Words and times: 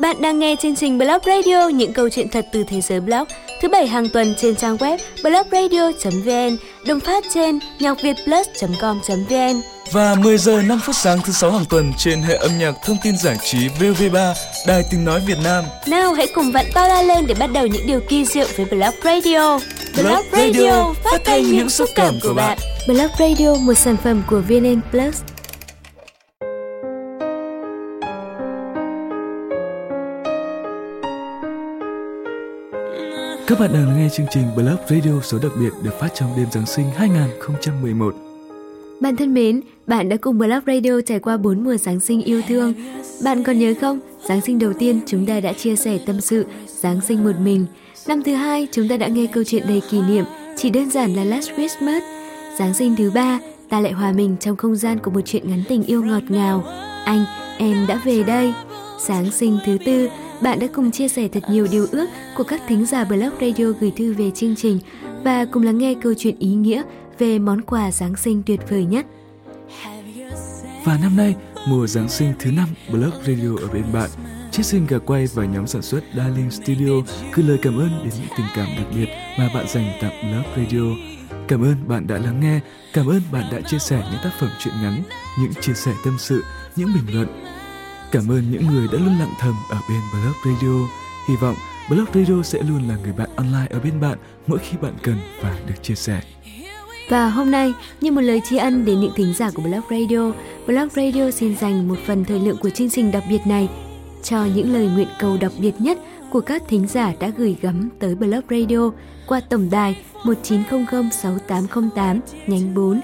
Bạn 0.00 0.22
đang 0.22 0.38
nghe 0.38 0.56
chương 0.62 0.76
trình 0.76 0.98
Blog 0.98 1.18
Radio 1.26 1.68
những 1.68 1.92
câu 1.92 2.08
chuyện 2.08 2.28
thật 2.28 2.46
từ 2.52 2.64
thế 2.64 2.80
giới 2.80 3.00
blog 3.00 3.24
thứ 3.60 3.68
bảy 3.68 3.86
hàng 3.86 4.08
tuần 4.08 4.34
trên 4.36 4.56
trang 4.56 4.76
web 4.76 4.98
blogradio.vn, 5.22 6.56
đồng 6.86 7.00
phát 7.00 7.24
trên 7.34 7.58
nhacvietplus.com.vn 7.78 9.60
và 9.92 10.14
10 10.14 10.38
giờ 10.38 10.62
5 10.62 10.80
phút 10.84 10.96
sáng 10.96 11.18
thứ 11.24 11.32
sáu 11.32 11.50
hàng 11.50 11.64
tuần 11.70 11.92
trên 11.98 12.22
hệ 12.22 12.34
âm 12.34 12.58
nhạc 12.58 12.74
thông 12.84 12.96
tin 13.02 13.16
giải 13.16 13.36
trí 13.44 13.68
VV3 13.68 14.34
Đài 14.66 14.82
Tiếng 14.90 15.04
nói 15.04 15.20
Việt 15.26 15.38
Nam. 15.44 15.64
Nào 15.86 16.12
hãy 16.12 16.26
cùng 16.34 16.52
vặn 16.52 16.66
to 16.74 16.88
la 16.88 17.02
lên 17.02 17.26
để 17.26 17.34
bắt 17.34 17.50
đầu 17.52 17.66
những 17.66 17.86
điều 17.86 18.00
kỳ 18.08 18.24
diệu 18.24 18.46
với 18.56 18.66
Blog 18.66 18.94
Radio. 19.04 19.58
Blog 19.96 20.24
Radio 20.32 20.94
phát 21.04 21.20
thanh 21.24 21.42
những 21.42 21.70
xúc 21.70 21.88
cảm 21.94 22.14
của 22.22 22.34
bạn. 22.34 22.58
Blog 22.86 23.10
Radio 23.18 23.54
một 23.54 23.74
sản 23.74 23.96
phẩm 24.04 24.22
của 24.30 24.40
VN 24.48 24.80
Plus. 24.90 25.33
Các 33.46 33.60
bạn 33.60 33.72
đang 33.72 33.96
nghe 33.96 34.08
chương 34.08 34.26
trình 34.30 34.44
Blog 34.56 34.76
Radio 34.88 35.20
số 35.22 35.38
đặc 35.42 35.52
biệt 35.60 35.70
được 35.82 35.90
phát 36.00 36.08
trong 36.14 36.28
đêm 36.36 36.46
Giáng 36.52 36.66
sinh 36.66 36.86
2011. 36.96 38.14
Bạn 39.00 39.16
thân 39.16 39.34
mến, 39.34 39.60
bạn 39.86 40.08
đã 40.08 40.16
cùng 40.16 40.38
Blog 40.38 40.60
Radio 40.66 41.00
trải 41.06 41.18
qua 41.18 41.36
4 41.36 41.64
mùa 41.64 41.76
Giáng 41.76 42.00
sinh 42.00 42.22
yêu 42.22 42.42
thương. 42.48 42.74
Bạn 43.24 43.42
còn 43.42 43.58
nhớ 43.58 43.74
không? 43.80 44.00
Giáng 44.28 44.40
sinh 44.40 44.58
đầu 44.58 44.72
tiên 44.78 45.00
chúng 45.06 45.26
ta 45.26 45.40
đã 45.40 45.52
chia 45.52 45.76
sẻ 45.76 45.98
tâm 46.06 46.20
sự 46.20 46.46
Giáng 46.66 47.00
sinh 47.00 47.24
một 47.24 47.40
mình. 47.40 47.66
Năm 48.06 48.22
thứ 48.22 48.34
hai 48.34 48.68
chúng 48.72 48.88
ta 48.88 48.96
đã 48.96 49.08
nghe 49.08 49.26
câu 49.26 49.44
chuyện 49.44 49.66
đầy 49.68 49.82
kỷ 49.90 50.00
niệm, 50.02 50.24
chỉ 50.56 50.70
đơn 50.70 50.90
giản 50.90 51.14
là 51.14 51.24
Last 51.24 51.50
Christmas. 51.54 52.02
Giáng 52.58 52.74
sinh 52.74 52.96
thứ 52.96 53.10
ba, 53.10 53.38
ta 53.68 53.80
lại 53.80 53.92
hòa 53.92 54.12
mình 54.12 54.36
trong 54.40 54.56
không 54.56 54.76
gian 54.76 54.98
của 54.98 55.10
một 55.10 55.20
chuyện 55.24 55.50
ngắn 55.50 55.62
tình 55.68 55.82
yêu 55.82 56.04
ngọt 56.04 56.22
ngào. 56.28 56.64
Anh, 57.04 57.24
em 57.58 57.86
đã 57.88 58.00
về 58.04 58.22
đây. 58.22 58.52
Giáng 58.98 59.30
sinh 59.30 59.58
thứ 59.66 59.78
tư, 59.86 60.08
bạn 60.44 60.58
đã 60.58 60.66
cùng 60.74 60.90
chia 60.90 61.08
sẻ 61.08 61.28
thật 61.28 61.42
nhiều 61.50 61.66
điều 61.70 61.86
ước 61.92 62.06
của 62.36 62.44
các 62.44 62.62
thính 62.68 62.86
giả 62.86 63.04
blog 63.04 63.30
radio 63.40 63.64
gửi 63.80 63.92
thư 63.96 64.14
về 64.14 64.30
chương 64.30 64.56
trình 64.56 64.78
và 65.24 65.44
cùng 65.44 65.62
lắng 65.62 65.78
nghe 65.78 65.94
câu 66.02 66.14
chuyện 66.18 66.38
ý 66.38 66.54
nghĩa 66.54 66.82
về 67.18 67.38
món 67.38 67.60
quà 67.62 67.90
Giáng 67.90 68.16
sinh 68.16 68.42
tuyệt 68.46 68.60
vời 68.70 68.84
nhất. 68.84 69.06
Và 70.84 70.98
năm 71.02 71.16
nay, 71.16 71.34
mùa 71.68 71.86
Giáng 71.86 72.08
sinh 72.08 72.32
thứ 72.38 72.50
năm 72.50 72.68
Blog 72.90 73.10
Radio 73.26 73.56
ở 73.60 73.68
bên 73.72 73.84
bạn, 73.92 74.10
Chiết 74.50 74.66
sinh 74.66 74.86
gà 74.86 74.98
quay 74.98 75.26
và 75.34 75.44
nhóm 75.44 75.66
sản 75.66 75.82
xuất 75.82 76.04
Darling 76.16 76.50
Studio 76.50 76.92
gửi 77.34 77.46
lời 77.46 77.58
cảm 77.62 77.78
ơn 77.78 77.90
đến 78.04 78.12
những 78.18 78.28
tình 78.36 78.46
cảm 78.56 78.66
đặc 78.76 78.86
biệt 78.94 79.08
mà 79.38 79.50
bạn 79.54 79.66
dành 79.68 79.92
tặng 80.00 80.32
Love 80.32 80.48
Radio. 80.56 80.82
Cảm 81.48 81.62
ơn 81.62 81.74
bạn 81.88 82.06
đã 82.06 82.18
lắng 82.18 82.40
nghe, 82.40 82.60
cảm 82.92 83.06
ơn 83.06 83.20
bạn 83.32 83.44
đã 83.52 83.60
chia 83.60 83.78
sẻ 83.78 84.02
những 84.10 84.20
tác 84.24 84.30
phẩm 84.40 84.50
truyện 84.58 84.74
ngắn, 84.82 85.02
những 85.40 85.52
chia 85.60 85.74
sẻ 85.74 85.92
tâm 86.04 86.16
sự, 86.18 86.42
những 86.76 86.88
bình 86.94 87.14
luận. 87.14 87.53
Cảm 88.14 88.30
ơn 88.30 88.50
những 88.50 88.66
người 88.66 88.88
đã 88.92 88.98
luôn 88.98 89.18
lặng 89.18 89.34
thầm 89.38 89.54
ở 89.70 89.78
bên 89.88 90.00
Blog 90.12 90.34
Radio. 90.44 90.88
Hy 91.28 91.36
vọng 91.36 91.54
Blog 91.88 92.06
Radio 92.14 92.42
sẽ 92.42 92.62
luôn 92.62 92.88
là 92.88 92.96
người 93.02 93.12
bạn 93.12 93.28
online 93.36 93.66
ở 93.70 93.80
bên 93.80 94.00
bạn 94.00 94.18
mỗi 94.46 94.58
khi 94.58 94.76
bạn 94.82 94.92
cần 95.02 95.16
và 95.42 95.56
được 95.66 95.82
chia 95.82 95.94
sẻ. 95.94 96.20
Và 97.08 97.28
hôm 97.28 97.50
nay, 97.50 97.72
như 98.00 98.12
một 98.12 98.20
lời 98.20 98.40
tri 98.44 98.56
ân 98.56 98.84
đến 98.84 99.00
những 99.00 99.12
thính 99.16 99.34
giả 99.34 99.50
của 99.50 99.62
Blog 99.62 99.82
Radio, 99.90 100.32
Blog 100.66 100.88
Radio 100.88 101.30
xin 101.30 101.56
dành 101.56 101.88
một 101.88 101.98
phần 102.06 102.24
thời 102.24 102.40
lượng 102.40 102.56
của 102.56 102.70
chương 102.70 102.90
trình 102.90 103.12
đặc 103.12 103.24
biệt 103.28 103.40
này 103.46 103.68
cho 104.22 104.44
những 104.54 104.72
lời 104.72 104.86
nguyện 104.94 105.08
cầu 105.18 105.36
đặc 105.40 105.52
biệt 105.58 105.74
nhất 105.78 105.98
của 106.30 106.40
các 106.40 106.62
thính 106.68 106.86
giả 106.86 107.12
đã 107.20 107.28
gửi 107.36 107.56
gắm 107.60 107.88
tới 107.98 108.14
Blog 108.14 108.42
Radio 108.50 108.90
qua 109.26 109.40
tổng 109.40 109.70
đài 109.70 109.96
1900 110.24 111.10
6808 111.12 112.20
nhánh 112.46 112.74
4. 112.74 113.00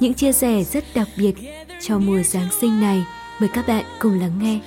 Những 0.00 0.14
chia 0.14 0.32
sẻ 0.32 0.64
rất 0.64 0.84
đặc 0.94 1.08
biệt 1.18 1.34
cho 1.80 1.98
mùa 1.98 2.22
Giáng 2.22 2.48
sinh 2.60 2.80
này. 2.80 3.04
Mời 3.40 3.48
các 3.54 3.66
bạn 3.68 3.84
cùng 3.98 4.20
lắng 4.20 4.32
nghe. 4.40 4.60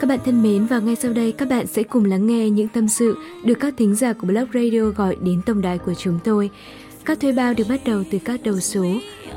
Các 0.00 0.06
bạn 0.06 0.18
thân 0.24 0.42
mến, 0.42 0.66
và 0.66 0.78
ngay 0.78 0.96
sau 0.96 1.12
đây 1.12 1.32
các 1.32 1.48
bạn 1.48 1.66
sẽ 1.66 1.82
cùng 1.82 2.04
lắng 2.04 2.26
nghe 2.26 2.50
những 2.50 2.68
tâm 2.68 2.88
sự 2.88 3.18
được 3.44 3.54
các 3.54 3.74
thính 3.76 3.94
giả 3.94 4.12
của 4.12 4.26
Blog 4.26 4.48
Radio 4.54 4.80
gọi 4.80 5.16
đến 5.22 5.42
tổng 5.46 5.62
đài 5.62 5.78
của 5.78 5.94
chúng 5.94 6.18
tôi. 6.24 6.50
Các 7.04 7.20
thuê 7.20 7.32
bao 7.32 7.54
được 7.54 7.64
bắt 7.68 7.80
đầu 7.84 8.02
từ 8.10 8.18
các 8.24 8.40
đầu 8.44 8.60
số 8.60 8.86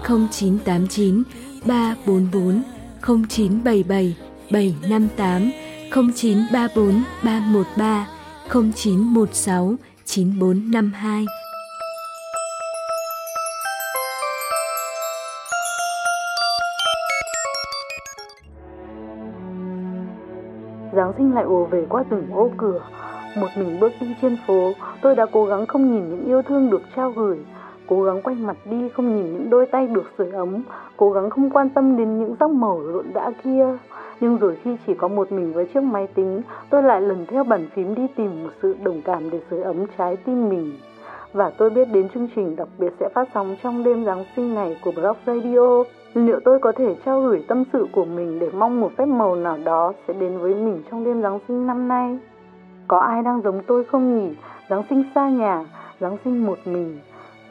0989 0.08 1.24
344 1.66 2.64
0977 3.02 4.16
758 4.52 5.52
0934 6.14 7.04
313 7.24 8.08
0916 8.50 9.76
9452. 10.06 11.26
Giáng 21.04 21.14
sinh 21.18 21.36
lại 21.36 21.44
ùa 21.44 21.66
về 21.66 21.86
qua 21.90 22.04
từng 22.10 22.28
ô 22.34 22.50
cửa. 22.58 22.80
Một 23.38 23.48
mình 23.58 23.80
bước 23.80 23.92
đi 24.02 24.16
trên 24.22 24.38
phố, 24.48 24.72
tôi 25.02 25.16
đã 25.16 25.26
cố 25.32 25.46
gắng 25.46 25.66
không 25.66 25.92
nhìn 25.92 26.10
những 26.10 26.26
yêu 26.26 26.42
thương 26.42 26.70
được 26.70 26.82
trao 26.96 27.12
gửi, 27.12 27.38
cố 27.88 28.04
gắng 28.04 28.22
quay 28.22 28.36
mặt 28.36 28.58
đi 28.66 28.90
không 28.90 29.16
nhìn 29.16 29.34
những 29.34 29.50
đôi 29.50 29.66
tay 29.66 29.88
được 29.88 30.12
sưởi 30.18 30.32
ấm, 30.32 30.64
cố 30.98 31.12
gắng 31.12 31.30
không 31.30 31.50
quan 31.50 31.70
tâm 31.70 31.98
đến 31.98 32.20
những 32.20 32.36
giấc 32.40 32.48
màu 32.48 32.82
rộn 32.94 33.06
rã 33.14 33.32
kia. 33.44 33.78
Nhưng 34.20 34.38
rồi 34.38 34.58
khi 34.64 34.78
chỉ 34.88 34.94
có 34.94 35.08
một 35.08 35.32
mình 35.32 35.54
với 35.54 35.66
chiếc 35.66 35.84
máy 35.84 36.08
tính, 36.08 36.42
tôi 36.70 36.84
lại 36.84 37.02
lần 37.02 37.26
theo 37.26 37.44
bàn 37.44 37.68
phím 37.76 37.96
đi 37.96 38.08
tìm 38.16 38.44
một 38.44 38.50
sự 38.62 38.76
đồng 38.84 39.02
cảm 39.02 39.30
để 39.30 39.40
sưởi 39.50 39.62
ấm 39.62 39.86
trái 39.98 40.16
tim 40.16 40.50
mình. 40.50 40.72
Và 41.34 41.52
tôi 41.58 41.70
biết 41.70 41.86
đến 41.92 42.10
chương 42.10 42.28
trình 42.36 42.56
đặc 42.56 42.68
biệt 42.78 42.94
sẽ 43.00 43.10
phát 43.10 43.28
sóng 43.34 43.56
trong 43.64 43.84
đêm 43.84 44.06
Giáng 44.06 44.26
sinh 44.36 44.56
này 44.56 44.78
của 44.84 44.92
Blog 44.92 45.16
Radio. 45.28 45.84
Liệu 46.14 46.40
tôi 46.46 46.60
có 46.60 46.72
thể 46.72 46.96
trao 47.06 47.22
gửi 47.22 47.46
tâm 47.48 47.64
sự 47.74 47.88
của 47.92 48.06
mình 48.06 48.40
để 48.40 48.50
mong 48.54 48.82
một 48.82 48.92
phép 48.98 49.06
màu 49.06 49.36
nào 49.36 49.58
đó 49.64 49.94
sẽ 50.08 50.14
đến 50.14 50.38
với 50.38 50.56
mình 50.56 50.84
trong 50.92 51.04
đêm 51.04 51.22
Giáng 51.22 51.40
sinh 51.48 51.68
năm 51.68 51.88
nay? 51.88 52.20
Có 52.88 53.00
ai 53.00 53.24
đang 53.24 53.42
giống 53.42 53.62
tôi 53.68 53.84
không 53.84 54.20
nhỉ? 54.20 54.36
Giáng 54.70 54.84
sinh 54.90 55.04
xa 55.16 55.30
nhà, 55.30 55.66
Giáng 56.00 56.18
sinh 56.26 56.46
một 56.46 56.58
mình. 56.66 57.00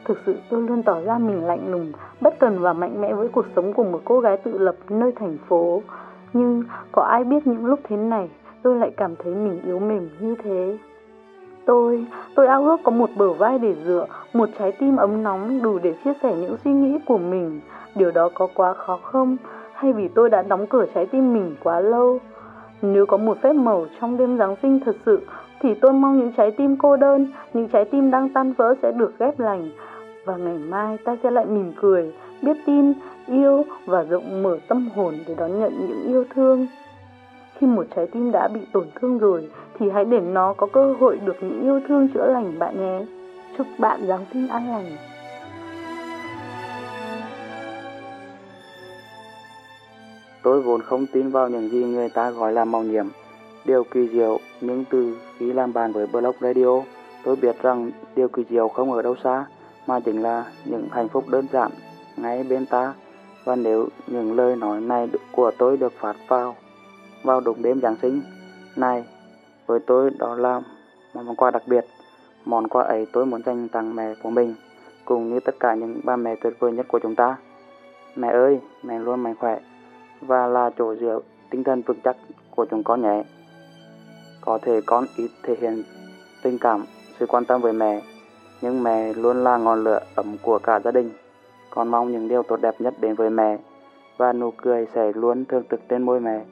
Thực 0.05 0.17
sự 0.25 0.35
tôi 0.49 0.61
luôn 0.61 0.83
tỏ 0.83 1.01
ra 1.01 1.17
mình 1.17 1.43
lạnh 1.43 1.71
lùng, 1.71 1.91
bất 2.21 2.39
cần 2.39 2.59
và 2.59 2.73
mạnh 2.73 3.01
mẽ 3.01 3.13
với 3.13 3.27
cuộc 3.27 3.45
sống 3.55 3.73
của 3.73 3.83
một 3.83 4.01
cô 4.05 4.19
gái 4.19 4.37
tự 4.37 4.57
lập 4.57 4.75
nơi 4.89 5.11
thành 5.15 5.37
phố. 5.47 5.81
Nhưng 6.33 6.63
có 6.91 7.01
ai 7.01 7.23
biết 7.23 7.47
những 7.47 7.65
lúc 7.65 7.79
thế 7.83 7.97
này 7.97 8.29
tôi 8.61 8.75
lại 8.75 8.91
cảm 8.97 9.15
thấy 9.15 9.35
mình 9.35 9.61
yếu 9.65 9.79
mềm 9.79 10.09
như 10.19 10.35
thế? 10.43 10.77
Tôi, 11.65 12.05
tôi 12.35 12.47
ao 12.47 12.63
ước 12.63 12.77
có 12.83 12.91
một 12.91 13.09
bờ 13.15 13.33
vai 13.33 13.59
để 13.59 13.75
dựa, 13.85 14.05
một 14.33 14.49
trái 14.59 14.71
tim 14.71 14.95
ấm 14.95 15.23
nóng 15.23 15.61
đủ 15.61 15.79
để 15.83 15.93
chia 16.03 16.13
sẻ 16.23 16.35
những 16.35 16.57
suy 16.63 16.71
nghĩ 16.71 16.99
của 17.05 17.17
mình. 17.17 17.61
Điều 17.95 18.11
đó 18.11 18.29
có 18.33 18.47
quá 18.55 18.73
khó 18.73 18.99
không? 19.03 19.37
Hay 19.73 19.93
vì 19.93 20.07
tôi 20.07 20.29
đã 20.29 20.41
đóng 20.41 20.67
cửa 20.67 20.85
trái 20.95 21.05
tim 21.05 21.33
mình 21.33 21.55
quá 21.63 21.79
lâu? 21.79 22.19
Nếu 22.81 23.05
có 23.05 23.17
một 23.17 23.37
phép 23.41 23.53
màu 23.53 23.85
trong 24.01 24.17
đêm 24.17 24.37
Giáng 24.37 24.55
sinh 24.61 24.79
thật 24.85 24.95
sự, 25.05 25.21
thì 25.61 25.73
tôi 25.73 25.93
mong 25.93 26.19
những 26.19 26.31
trái 26.37 26.51
tim 26.51 26.77
cô 26.77 26.97
đơn, 26.97 27.27
những 27.53 27.67
trái 27.67 27.85
tim 27.85 28.11
đang 28.11 28.29
tan 28.29 28.53
vỡ 28.53 28.75
sẽ 28.81 28.91
được 28.91 29.19
ghép 29.19 29.39
lành. 29.39 29.69
Và 30.25 30.35
ngày 30.35 30.57
mai 30.57 30.97
ta 31.05 31.17
sẽ 31.23 31.31
lại 31.31 31.45
mỉm 31.45 31.73
cười, 31.81 32.13
biết 32.41 32.57
tin, 32.65 32.93
yêu 33.27 33.63
và 33.85 34.03
rộng 34.03 34.43
mở 34.43 34.57
tâm 34.67 34.89
hồn 34.95 35.13
để 35.27 35.35
đón 35.37 35.59
nhận 35.59 35.73
những 35.87 36.03
yêu 36.07 36.25
thương. 36.35 36.67
Khi 37.63 37.67
một 37.67 37.85
trái 37.95 38.07
tim 38.07 38.31
đã 38.31 38.47
bị 38.47 38.59
tổn 38.71 38.87
thương 38.95 39.17
rồi, 39.17 39.49
thì 39.79 39.89
hãy 39.89 40.05
để 40.05 40.19
nó 40.19 40.53
có 40.53 40.67
cơ 40.73 40.93
hội 40.99 41.19
được 41.25 41.35
những 41.41 41.61
yêu 41.61 41.79
thương 41.87 42.07
chữa 42.13 42.27
lành 42.27 42.59
bạn 42.59 42.77
nhé. 42.77 43.05
Chúc 43.57 43.67
bạn 43.77 44.07
Giáng 44.07 44.25
sinh 44.33 44.47
an 44.47 44.69
lành. 44.71 44.97
Tôi 50.43 50.61
vốn 50.61 50.81
không 50.81 51.05
tin 51.13 51.29
vào 51.29 51.49
những 51.49 51.69
gì 51.69 51.83
người 51.83 52.09
ta 52.09 52.31
gọi 52.31 52.51
là 52.51 52.65
mạo 52.65 52.83
nhiệm, 52.83 53.05
điều 53.65 53.83
kỳ 53.83 54.07
diệu, 54.07 54.39
nhưng 54.61 54.85
từ 54.89 55.17
khi 55.37 55.53
làm 55.53 55.73
bàn 55.73 55.93
với 55.93 56.07
Blog 56.07 56.35
Radio, 56.41 56.81
tôi 57.23 57.35
biết 57.35 57.61
rằng 57.61 57.91
điều 58.15 58.27
kỳ 58.27 58.43
diệu 58.49 58.67
không 58.67 58.91
ở 58.91 59.01
đâu 59.01 59.15
xa, 59.23 59.45
mà 59.87 59.99
chính 59.99 60.21
là 60.21 60.45
những 60.65 60.87
hạnh 60.91 61.07
phúc 61.07 61.23
đơn 61.27 61.45
giản 61.51 61.71
ngay 62.17 62.43
bên 62.43 62.65
ta. 62.65 62.93
Và 63.45 63.55
nếu 63.55 63.87
những 64.07 64.35
lời 64.35 64.55
nói 64.55 64.81
này 64.81 65.09
của 65.31 65.51
tôi 65.57 65.77
được 65.77 65.93
phát 65.99 66.15
vào 66.27 66.55
vào 67.23 67.41
đúng 67.41 67.61
đêm 67.61 67.81
Giáng 67.81 67.95
sinh 68.01 68.21
này, 68.75 69.05
với 69.65 69.79
tôi 69.79 70.11
đó 70.19 70.35
là 70.35 70.59
một 71.13 71.21
món 71.25 71.35
quà 71.35 71.51
đặc 71.51 71.63
biệt. 71.67 71.85
Món 72.45 72.67
quà 72.67 72.83
ấy 72.83 73.07
tôi 73.13 73.25
muốn 73.25 73.43
dành 73.45 73.67
tặng 73.67 73.95
mẹ 73.95 74.13
của 74.23 74.29
mình, 74.29 74.55
cùng 75.05 75.29
như 75.29 75.39
tất 75.39 75.55
cả 75.59 75.73
những 75.75 76.01
ba 76.03 76.15
mẹ 76.15 76.35
tuyệt 76.35 76.53
vời 76.59 76.71
nhất 76.71 76.85
của 76.89 76.99
chúng 76.99 77.15
ta. 77.15 77.37
Mẹ 78.15 78.27
ơi, 78.27 78.59
mẹ 78.83 78.99
luôn 78.99 79.23
mạnh 79.23 79.35
khỏe 79.39 79.59
và 80.21 80.47
là 80.47 80.69
chỗ 80.77 80.95
dựa 80.95 81.19
tinh 81.49 81.63
thần 81.63 81.81
vững 81.81 81.99
chắc 82.03 82.15
của 82.55 82.65
chúng 82.65 82.83
con 82.83 83.01
nhé. 83.01 83.23
Có 84.41 84.59
thể 84.61 84.81
con 84.85 85.05
ít 85.17 85.29
thể 85.43 85.55
hiện 85.61 85.83
tình 86.43 86.57
cảm, 86.59 86.85
sự 87.19 87.25
quan 87.25 87.45
tâm 87.45 87.61
với 87.61 87.73
mẹ, 87.73 88.01
nhưng 88.61 88.83
mẹ 88.83 89.13
luôn 89.13 89.43
là 89.43 89.57
ngọn 89.57 89.83
lửa 89.83 89.99
ấm 90.15 90.37
của 90.41 90.59
cả 90.59 90.79
gia 90.79 90.91
đình. 90.91 91.11
Con 91.69 91.87
mong 91.87 92.11
những 92.11 92.27
điều 92.27 92.43
tốt 92.43 92.57
đẹp 92.61 92.81
nhất 92.81 92.93
đến 92.99 93.15
với 93.15 93.29
mẹ 93.29 93.57
và 94.17 94.33
nụ 94.33 94.51
cười 94.51 94.87
sẽ 94.93 95.11
luôn 95.15 95.45
thường 95.45 95.63
trực 95.71 95.79
trên 95.89 96.03
môi 96.03 96.19
mẹ. 96.19 96.45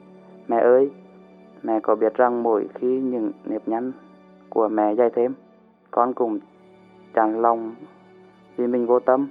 Mẹ 0.48 0.56
ơi, 0.56 0.90
mẹ 1.62 1.80
có 1.80 1.94
biết 1.94 2.14
rằng 2.14 2.42
mỗi 2.42 2.68
khi 2.74 3.00
những 3.00 3.32
nếp 3.44 3.68
nhăn 3.68 3.92
của 4.48 4.68
mẹ 4.68 4.94
dày 4.94 5.10
thêm, 5.10 5.34
con 5.90 6.14
cũng 6.14 6.38
chẳng 7.14 7.40
lòng 7.40 7.74
vì 8.56 8.66
mình 8.66 8.86
vô 8.86 9.00
tâm. 9.00 9.28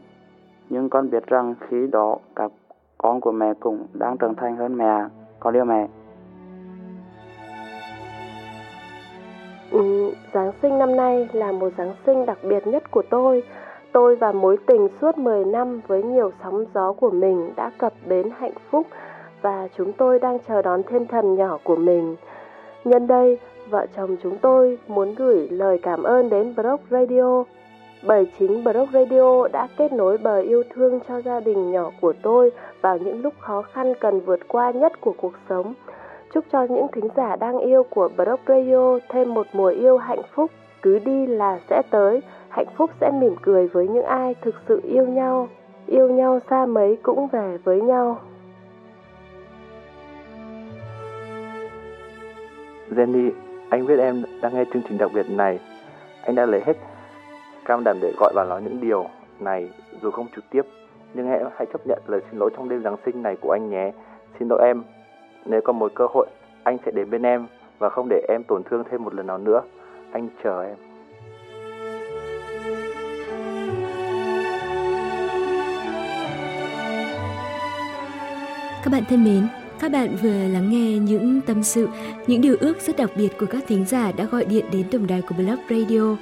Nhưng 0.70 0.90
con 0.90 1.10
biết 1.10 1.28
rằng 1.28 1.56
khi 1.60 1.88
đó 1.92 2.18
các 2.36 2.52
con 2.98 3.22
của 3.22 3.32
mẹ 3.32 3.54
cũng 3.60 3.88
đang 3.94 4.18
trưởng 4.18 4.36
thành 4.36 4.56
hơn 4.56 4.78
mẹ. 4.78 5.06
Con 5.40 5.54
yêu 5.54 5.66
mẹ. 5.66 5.88
Ừ, 9.72 10.14
Giáng 10.34 10.52
sinh 10.62 10.80
năm 10.80 10.96
nay 10.96 11.30
là 11.34 11.52
một 11.52 11.70
Giáng 11.78 11.94
sinh 12.06 12.26
đặc 12.26 12.38
biệt 12.44 12.68
nhất 12.68 12.92
của 12.92 13.04
tôi. 13.10 13.44
Tôi 13.92 14.16
và 14.16 14.32
mối 14.32 14.58
tình 14.68 14.88
suốt 15.02 15.18
10 15.18 15.46
năm 15.46 15.82
với 15.88 16.04
nhiều 16.04 16.32
sóng 16.44 16.66
gió 16.74 16.94
của 16.94 17.10
mình 17.10 17.54
đã 17.56 17.72
cập 17.78 17.94
bến 18.08 18.30
hạnh 18.38 18.54
phúc 18.70 18.88
và 19.42 19.68
chúng 19.78 19.94
tôi 19.94 20.20
đang 20.20 20.38
chờ 20.48 20.62
đón 20.62 20.84
thiên 20.84 21.08
thần 21.08 21.36
nhỏ 21.36 21.58
của 21.64 21.76
mình. 21.76 22.16
Nhân 22.84 23.08
đây, 23.08 23.40
vợ 23.70 23.86
chồng 23.96 24.18
chúng 24.24 24.38
tôi 24.38 24.78
muốn 24.88 25.16
gửi 25.16 25.50
lời 25.50 25.80
cảm 25.84 26.04
ơn 26.04 26.30
đến 26.30 26.54
Brock 26.56 26.84
Radio 26.90 27.44
bởi 28.04 28.28
chính 28.40 28.64
Brock 28.64 28.92
Radio 28.94 29.48
đã 29.48 29.68
kết 29.78 29.94
nối 29.94 30.18
bờ 30.18 30.40
yêu 30.40 30.64
thương 30.74 31.00
cho 31.08 31.22
gia 31.22 31.40
đình 31.40 31.72
nhỏ 31.72 31.92
của 32.02 32.14
tôi 32.22 32.52
vào 32.82 32.98
những 32.98 33.22
lúc 33.22 33.34
khó 33.40 33.62
khăn 33.62 33.94
cần 34.00 34.20
vượt 34.20 34.40
qua 34.48 34.72
nhất 34.72 35.02
của 35.02 35.14
cuộc 35.18 35.34
sống. 35.50 35.74
Chúc 36.34 36.46
cho 36.52 36.64
những 36.64 36.88
thính 36.92 37.08
giả 37.16 37.36
đang 37.36 37.60
yêu 37.60 37.84
của 37.84 38.10
Brock 38.18 38.44
Radio 38.48 39.00
thêm 39.10 39.34
một 39.34 39.48
mùa 39.54 39.68
yêu 39.68 39.98
hạnh 39.98 40.22
phúc. 40.36 40.52
Cứ 40.82 41.00
đi 41.00 41.28
là 41.28 41.60
sẽ 41.70 41.82
tới, 41.92 42.22
hạnh 42.50 42.68
phúc 42.78 42.92
sẽ 43.02 43.12
mỉm 43.22 43.36
cười 43.42 43.68
với 43.68 43.88
những 43.88 44.06
ai 44.06 44.36
thực 44.42 44.56
sự 44.68 44.82
yêu 44.84 45.06
nhau. 45.06 45.48
Yêu 45.88 46.10
nhau 46.10 46.40
xa 46.50 46.66
mấy 46.66 46.98
cũng 47.04 47.28
về 47.28 47.58
với 47.64 47.82
nhau. 47.82 48.20
Jenny, 52.96 53.32
anh 53.70 53.88
biết 53.88 54.00
em 54.00 54.24
đang 54.42 54.56
nghe 54.56 54.64
chương 54.74 54.82
trình 54.90 54.98
đặc 54.98 55.12
biệt 55.14 55.30
này. 55.30 55.60
Anh 56.24 56.36
đã 56.36 56.46
lấy 56.46 56.62
hết 56.66 56.78
cam 57.66 57.84
đảm 57.84 57.98
để 58.02 58.14
gọi 58.18 58.34
và 58.36 58.44
nói 58.44 58.62
những 58.62 58.82
điều 58.82 59.06
này 59.40 59.70
dù 60.02 60.12
không 60.12 60.28
trực 60.36 60.44
tiếp. 60.50 60.62
Nhưng 61.14 61.32
em 61.32 61.48
hãy 61.56 61.66
chấp 61.74 61.88
nhận 61.88 62.00
lời 62.08 62.22
xin 62.30 62.40
lỗi 62.40 62.50
trong 62.56 62.70
đêm 62.70 62.84
Giáng 62.84 62.98
sinh 63.06 63.24
này 63.24 63.36
của 63.42 63.52
anh 63.52 63.70
nhé. 63.70 63.92
Xin 64.40 64.48
lỗi 64.48 64.60
em. 64.64 64.84
Nếu 65.46 65.62
còn 65.62 65.80
một 65.80 65.92
cơ 65.96 66.08
hội, 66.14 66.28
anh 66.64 66.78
sẽ 66.86 66.92
đến 66.92 67.10
bên 67.10 67.22
em 67.26 67.46
và 67.80 67.90
không 67.90 68.08
để 68.10 68.26
em 68.30 68.44
tổn 68.44 68.64
thương 68.64 68.84
thêm 68.92 69.04
một 69.04 69.14
lần 69.14 69.28
nào 69.28 69.38
nữa. 69.38 69.62
Anh 70.12 70.28
chờ 70.44 70.64
em. 70.64 70.76
Các 78.84 78.92
bạn 78.92 79.04
thân 79.10 79.24
mến, 79.24 79.48
các 79.82 79.92
bạn 79.92 80.16
vừa 80.22 80.48
lắng 80.48 80.70
nghe 80.72 80.98
những 80.98 81.42
tâm 81.42 81.64
sự, 81.64 81.88
những 82.28 82.42
điều 82.42 82.56
ước 82.60 82.74
rất 82.88 82.98
đặc 82.98 83.10
biệt 83.16 83.38
của 83.40 83.46
các 83.46 83.64
thính 83.68 83.86
giả 83.86 84.12
đã 84.12 84.26
gọi 84.26 84.46
điện 84.46 84.66
đến 84.72 84.84
tổng 84.92 85.08
đài 85.08 85.22
của 85.22 85.36
Blog 85.36 85.60
Radio. 85.70 86.18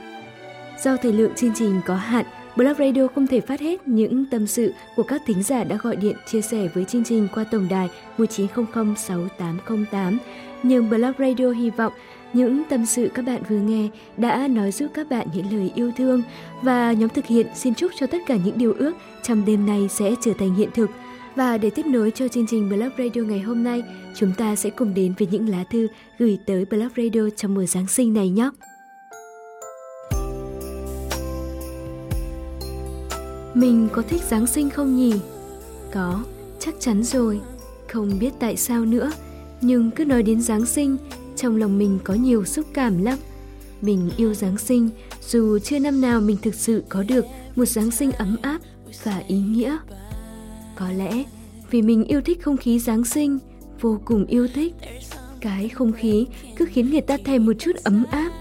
Do 0.84 0.98
thời 0.98 1.14
lượng 1.14 1.36
chương 1.36 1.54
trình 1.56 1.82
có 1.86 1.96
hạn, 1.96 2.26
Blog 2.56 2.74
Radio 2.74 3.08
không 3.16 3.28
thể 3.28 3.42
phát 3.42 3.60
hết 3.60 3.88
những 3.88 4.26
tâm 4.32 4.48
sự 4.48 4.74
của 4.96 5.04
các 5.04 5.22
thính 5.26 5.44
giả 5.44 5.64
đã 5.64 5.76
gọi 5.76 5.96
điện 5.96 6.16
chia 6.28 6.42
sẻ 6.42 6.68
với 6.74 6.86
chương 6.86 7.04
trình 7.04 7.28
qua 7.34 7.44
tổng 7.52 7.68
đài 7.70 7.90
1900 8.18 8.96
6808. 8.98 10.18
Nhưng 10.64 10.90
Blog 10.90 11.14
Radio 11.20 11.52
hy 11.52 11.70
vọng 11.70 11.94
những 12.34 12.64
tâm 12.70 12.86
sự 12.86 13.12
các 13.14 13.26
bạn 13.26 13.42
vừa 13.50 13.60
nghe 13.60 13.88
đã 14.18 14.48
nói 14.48 14.72
giúp 14.72 14.88
các 14.94 15.10
bạn 15.10 15.28
những 15.34 15.54
lời 15.54 15.72
yêu 15.76 15.92
thương 15.98 16.22
và 16.62 16.92
nhóm 16.92 17.10
thực 17.10 17.26
hiện 17.26 17.48
xin 17.56 17.76
chúc 17.76 17.92
cho 18.00 18.08
tất 18.08 18.20
cả 18.28 18.38
những 18.46 18.58
điều 18.58 18.74
ước 18.74 18.94
trong 19.24 19.46
đêm 19.46 19.66
nay 19.66 19.88
sẽ 19.90 20.12
trở 20.22 20.34
thành 20.40 20.56
hiện 20.56 20.70
thực. 20.74 20.90
Và 21.36 21.58
để 21.58 21.70
tiếp 21.70 21.86
nối 21.86 22.12
cho 22.12 22.28
chương 22.28 22.48
trình 22.48 22.70
Blog 22.70 22.90
Radio 22.98 23.22
ngày 23.22 23.40
hôm 23.40 23.64
nay, 23.64 23.84
chúng 24.16 24.32
ta 24.38 24.56
sẽ 24.56 24.70
cùng 24.70 24.94
đến 24.94 25.14
với 25.20 25.28
những 25.32 25.50
lá 25.50 25.64
thư 25.72 25.88
gửi 26.18 26.40
tới 26.46 26.66
Blog 26.66 26.90
Radio 26.98 27.30
trong 27.36 27.54
mùa 27.54 27.66
Giáng 27.66 27.88
sinh 27.88 28.14
này 28.14 28.30
nhé. 28.30 28.50
Mình 33.54 33.88
có 33.92 34.02
thích 34.02 34.22
Giáng 34.30 34.48
sinh 34.48 34.70
không 34.70 34.96
nhỉ? 34.96 35.14
Có, 35.94 36.24
chắc 36.60 36.76
chắn 36.80 37.04
rồi. 37.04 37.42
Không 37.88 38.20
biết 38.20 38.34
tại 38.40 38.58
sao 38.58 38.86
nữa, 38.86 39.12
nhưng 39.62 39.92
cứ 39.92 40.06
nói 40.06 40.24
đến 40.24 40.42
Giáng 40.42 40.66
sinh, 40.66 40.98
trong 41.36 41.58
lòng 41.58 41.78
mình 41.78 42.00
có 42.04 42.14
nhiều 42.14 42.46
xúc 42.46 42.66
cảm 42.74 43.04
lắm. 43.04 43.20
Mình 43.82 44.12
yêu 44.18 44.34
Giáng 44.34 44.58
sinh, 44.58 44.90
dù 45.28 45.60
chưa 45.60 45.80
năm 45.80 46.02
nào 46.02 46.22
mình 46.22 46.38
thực 46.42 46.56
sự 46.56 46.84
có 46.90 47.04
được 47.04 47.26
một 47.56 47.66
Giáng 47.66 47.92
sinh 47.92 48.12
ấm 48.12 48.38
áp 48.42 48.62
và 49.04 49.24
ý 49.28 49.38
nghĩa. 49.38 49.78
Có 50.80 50.92
lẽ 50.92 51.24
vì 51.72 51.82
mình 51.82 52.04
yêu 52.04 52.22
thích 52.22 52.44
không 52.44 52.58
khí 52.58 52.80
Giáng 52.80 53.06
sinh, 53.06 53.40
vô 53.82 54.00
cùng 54.06 54.26
yêu 54.26 54.48
thích. 54.54 54.76
Cái 55.42 55.70
không 55.70 55.92
khí 55.92 56.28
cứ 56.58 56.66
khiến 56.66 56.92
người 56.92 57.02
ta 57.02 57.18
thèm 57.26 57.46
một 57.46 57.54
chút 57.60 57.72
ấm 57.84 58.04
áp. 58.12 58.32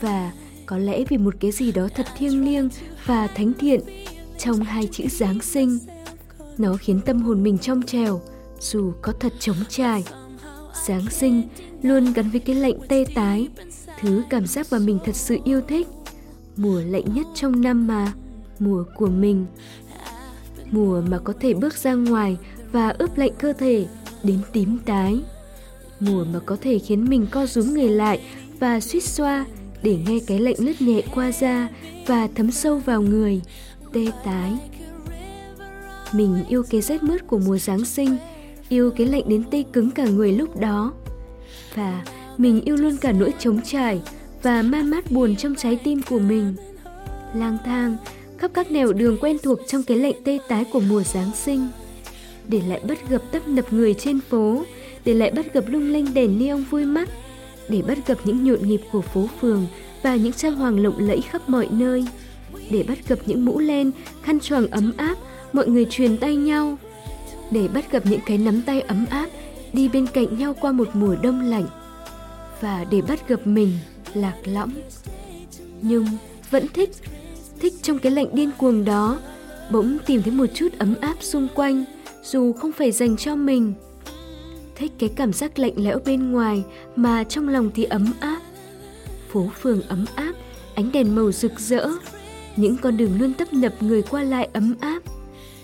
Và 0.00 0.32
có 0.66 0.78
lẽ 0.78 1.04
vì 1.08 1.16
một 1.16 1.34
cái 1.40 1.52
gì 1.52 1.72
đó 1.72 1.88
thật 1.94 2.06
thiêng 2.18 2.44
liêng 2.44 2.68
và 3.06 3.26
thánh 3.26 3.52
thiện 3.58 3.80
trong 4.38 4.60
hai 4.60 4.88
chữ 4.92 5.04
Giáng 5.08 5.40
sinh. 5.40 5.78
Nó 6.58 6.76
khiến 6.76 7.00
tâm 7.06 7.22
hồn 7.22 7.42
mình 7.42 7.58
trong 7.58 7.82
trèo, 7.82 8.20
dù 8.60 8.92
có 9.02 9.12
thật 9.12 9.32
trống 9.38 9.56
trải. 9.68 10.04
Giáng 10.86 11.10
sinh 11.10 11.42
luôn 11.82 12.12
gắn 12.12 12.30
với 12.30 12.40
cái 12.40 12.56
lạnh 12.56 12.78
tê 12.88 13.04
tái, 13.14 13.48
thứ 14.00 14.22
cảm 14.30 14.46
giác 14.46 14.66
mà 14.70 14.78
mình 14.78 14.98
thật 15.04 15.16
sự 15.16 15.38
yêu 15.44 15.60
thích. 15.68 15.88
Mùa 16.56 16.80
lạnh 16.80 17.14
nhất 17.14 17.26
trong 17.34 17.60
năm 17.60 17.86
mà, 17.86 18.12
mùa 18.58 18.84
của 18.96 19.08
mình. 19.08 19.46
Mùa 20.70 21.00
mà 21.10 21.18
có 21.18 21.32
thể 21.40 21.54
bước 21.54 21.74
ra 21.74 21.94
ngoài 21.94 22.36
và 22.72 22.94
ướp 22.98 23.18
lạnh 23.18 23.32
cơ 23.38 23.52
thể 23.52 23.86
đến 24.22 24.38
tím 24.52 24.78
tái. 24.86 25.20
Mùa 26.00 26.24
mà 26.24 26.40
có 26.46 26.56
thể 26.60 26.78
khiến 26.78 27.08
mình 27.08 27.26
co 27.30 27.46
rúm 27.46 27.74
người 27.74 27.88
lại 27.88 28.20
và 28.60 28.80
suýt 28.80 29.02
xoa 29.02 29.44
để 29.82 29.98
nghe 30.06 30.18
cái 30.26 30.38
lạnh 30.38 30.54
lướt 30.58 30.82
nhẹ 30.82 31.02
qua 31.14 31.32
da 31.32 31.68
và 32.06 32.28
thấm 32.34 32.50
sâu 32.50 32.78
vào 32.78 33.02
người, 33.02 33.40
tê 33.92 34.06
tái. 34.24 34.52
Mình 36.12 36.44
yêu 36.48 36.62
cái 36.70 36.80
rét 36.80 37.02
mướt 37.02 37.26
của 37.26 37.38
mùa 37.38 37.58
giáng 37.58 37.84
sinh, 37.84 38.16
yêu 38.68 38.90
cái 38.90 39.06
lạnh 39.06 39.22
đến 39.28 39.44
tê 39.50 39.64
cứng 39.72 39.90
cả 39.90 40.06
người 40.06 40.32
lúc 40.32 40.60
đó. 40.60 40.92
Và 41.74 42.04
mình 42.36 42.60
yêu 42.60 42.76
luôn 42.76 42.96
cả 42.96 43.12
nỗi 43.12 43.32
trống 43.38 43.60
trải 43.64 44.02
và 44.42 44.62
man 44.62 44.90
mát 44.90 45.10
buồn 45.10 45.36
trong 45.36 45.54
trái 45.54 45.78
tim 45.84 46.00
của 46.10 46.18
mình. 46.18 46.54
Lang 47.34 47.58
thang 47.64 47.96
khắp 48.44 48.50
các 48.54 48.70
nẻo 48.70 48.92
đường 48.92 49.18
quen 49.20 49.36
thuộc 49.42 49.58
trong 49.66 49.82
cái 49.82 49.96
lạnh 49.96 50.14
tê 50.24 50.38
tái 50.48 50.64
của 50.64 50.80
mùa 50.80 51.02
giáng 51.02 51.30
sinh 51.34 51.68
để 52.48 52.60
lại 52.68 52.80
bất 52.88 53.08
gặp 53.08 53.22
tấp 53.32 53.48
nập 53.48 53.72
người 53.72 53.94
trên 53.94 54.20
phố 54.20 54.64
để 55.04 55.14
lại 55.14 55.30
bắt 55.30 55.54
gặp 55.54 55.64
lung 55.68 55.92
linh 55.92 56.14
đèn 56.14 56.38
neon 56.38 56.64
vui 56.70 56.84
mắt 56.84 57.08
để 57.68 57.82
bắt 57.82 57.98
gặp 58.06 58.18
những 58.24 58.44
nhộn 58.44 58.68
nhịp 58.68 58.80
của 58.92 59.00
phố 59.00 59.28
phường 59.40 59.66
và 60.02 60.16
những 60.16 60.32
trang 60.32 60.54
hoàng 60.54 60.82
lộng 60.82 60.98
lẫy 60.98 61.20
khắp 61.20 61.48
mọi 61.48 61.68
nơi 61.70 62.06
để 62.70 62.82
bắt 62.88 62.98
gặp 63.08 63.18
những 63.26 63.44
mũ 63.44 63.58
len, 63.58 63.90
khăn 64.22 64.40
choàng 64.40 64.66
ấm 64.66 64.92
áp, 64.96 65.18
mọi 65.52 65.68
người 65.68 65.86
truyền 65.90 66.16
tay 66.16 66.36
nhau. 66.36 66.78
Để 67.50 67.68
bắt 67.68 67.92
gặp 67.92 68.06
những 68.06 68.20
cái 68.26 68.38
nắm 68.38 68.62
tay 68.62 68.80
ấm 68.80 69.06
áp 69.10 69.26
đi 69.72 69.88
bên 69.88 70.06
cạnh 70.06 70.38
nhau 70.38 70.54
qua 70.60 70.72
một 70.72 70.88
mùa 70.94 71.16
đông 71.22 71.40
lạnh. 71.40 71.66
Và 72.60 72.84
để 72.90 73.00
bắt 73.00 73.28
gặp 73.28 73.46
mình 73.46 73.72
lạc 74.14 74.36
lõng. 74.44 74.70
Nhưng 75.82 76.06
vẫn 76.50 76.68
thích, 76.68 76.90
thích 77.64 77.74
trong 77.82 77.98
cái 77.98 78.12
lạnh 78.12 78.28
điên 78.32 78.50
cuồng 78.58 78.84
đó, 78.84 79.18
bỗng 79.70 79.98
tìm 80.06 80.22
thấy 80.22 80.32
một 80.32 80.46
chút 80.54 80.68
ấm 80.78 80.94
áp 81.00 81.16
xung 81.20 81.48
quanh, 81.54 81.84
dù 82.24 82.52
không 82.52 82.72
phải 82.72 82.92
dành 82.92 83.16
cho 83.16 83.36
mình. 83.36 83.74
Thích 84.76 84.92
cái 84.98 85.08
cảm 85.16 85.32
giác 85.32 85.58
lạnh 85.58 85.72
lẽo 85.76 85.98
bên 86.04 86.32
ngoài 86.32 86.62
mà 86.96 87.24
trong 87.24 87.48
lòng 87.48 87.70
thì 87.74 87.84
ấm 87.84 88.12
áp. 88.20 88.40
Phố 89.32 89.50
phường 89.60 89.82
ấm 89.82 90.04
áp, 90.14 90.32
ánh 90.74 90.92
đèn 90.92 91.14
màu 91.14 91.32
rực 91.32 91.60
rỡ, 91.60 91.88
những 92.56 92.76
con 92.76 92.96
đường 92.96 93.18
luôn 93.18 93.34
tấp 93.34 93.52
nập 93.52 93.82
người 93.82 94.02
qua 94.02 94.22
lại 94.22 94.48
ấm 94.52 94.74
áp. 94.80 95.02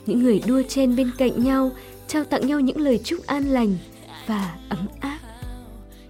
Những 0.07 0.23
người 0.23 0.43
đua 0.47 0.63
chen 0.69 0.97
bên 0.97 1.11
cạnh 1.19 1.45
nhau 1.45 1.73
trao 2.09 2.25
tặng 2.25 2.47
nhau 2.47 2.61
những 2.61 2.81
lời 2.81 3.01
chúc 3.05 3.27
an 3.27 3.45
lành 3.45 3.79
và 4.27 4.57
ấm 4.69 4.87
áp. 5.01 5.19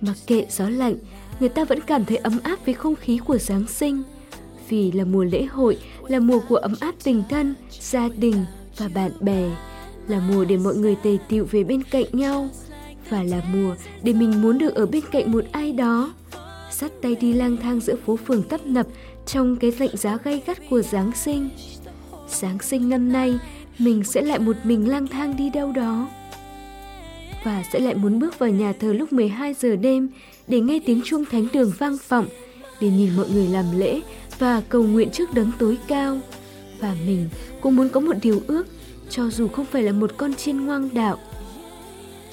Mặc 0.00 0.16
kệ 0.26 0.46
gió 0.50 0.68
lạnh 0.68 0.94
người 1.40 1.48
ta 1.48 1.64
vẫn 1.64 1.80
cảm 1.80 2.04
thấy 2.04 2.16
ấm 2.16 2.38
áp 2.42 2.66
với 2.66 2.74
không 2.74 2.96
khí 2.96 3.18
của 3.24 3.38
giáng 3.38 3.66
sinh 3.68 4.02
vì 4.70 4.92
là 4.92 5.04
mùa 5.04 5.24
lễ 5.24 5.44
hội 5.44 5.78
là 6.08 6.20
mùa 6.20 6.40
của 6.48 6.56
ấm 6.56 6.74
áp 6.80 6.94
tình 7.04 7.22
thân 7.30 7.54
gia 7.80 8.08
đình 8.08 8.44
và 8.76 8.88
bạn 8.94 9.10
bè 9.20 9.50
là 10.08 10.20
mùa 10.28 10.44
để 10.44 10.56
mọi 10.56 10.74
người 10.74 10.96
tề 11.02 11.16
tựu 11.28 11.44
về 11.50 11.64
bên 11.64 11.82
cạnh 11.82 12.06
nhau 12.12 12.48
và 13.10 13.22
là 13.22 13.42
mùa 13.52 13.74
để 14.02 14.12
mình 14.12 14.42
muốn 14.42 14.58
được 14.58 14.74
ở 14.74 14.86
bên 14.86 15.02
cạnh 15.12 15.32
một 15.32 15.44
ai 15.52 15.72
đó 15.72 16.12
sắt 16.80 17.02
tay 17.02 17.16
đi 17.20 17.32
lang 17.32 17.56
thang 17.56 17.80
giữa 17.80 17.96
phố 18.06 18.16
phường 18.16 18.42
tấp 18.42 18.66
nập 18.66 18.86
trong 19.26 19.56
cái 19.56 19.72
lạnh 19.78 19.96
giá 19.96 20.18
gay 20.24 20.42
gắt 20.46 20.58
của 20.70 20.82
Giáng 20.82 21.12
sinh. 21.14 21.48
Giáng 22.28 22.58
sinh 22.58 22.88
năm 22.88 23.12
nay, 23.12 23.38
mình 23.78 24.04
sẽ 24.04 24.22
lại 24.22 24.38
một 24.38 24.56
mình 24.64 24.88
lang 24.88 25.06
thang 25.06 25.36
đi 25.36 25.50
đâu 25.50 25.72
đó. 25.72 26.08
Và 27.44 27.62
sẽ 27.72 27.78
lại 27.78 27.94
muốn 27.94 28.18
bước 28.18 28.38
vào 28.38 28.50
nhà 28.50 28.72
thờ 28.80 28.92
lúc 28.92 29.12
12 29.12 29.54
giờ 29.54 29.76
đêm 29.76 30.08
để 30.48 30.60
nghe 30.60 30.80
tiếng 30.86 31.00
chuông 31.04 31.24
thánh 31.24 31.46
đường 31.52 31.72
vang 31.78 31.96
vọng, 32.08 32.26
để 32.80 32.88
nhìn 32.88 33.16
mọi 33.16 33.28
người 33.30 33.48
làm 33.48 33.64
lễ 33.78 34.00
và 34.40 34.62
cầu 34.68 34.82
nguyện 34.82 35.10
trước 35.10 35.34
đấng 35.34 35.50
tối 35.58 35.78
cao. 35.86 36.18
Và 36.80 36.94
mình 37.06 37.28
cũng 37.60 37.76
muốn 37.76 37.88
có 37.88 38.00
một 38.00 38.16
điều 38.22 38.42
ước, 38.46 38.66
cho 39.10 39.30
dù 39.30 39.48
không 39.48 39.66
phải 39.66 39.82
là 39.82 39.92
một 39.92 40.10
con 40.16 40.34
chiên 40.34 40.66
ngoan 40.66 40.88
đạo. 40.94 41.18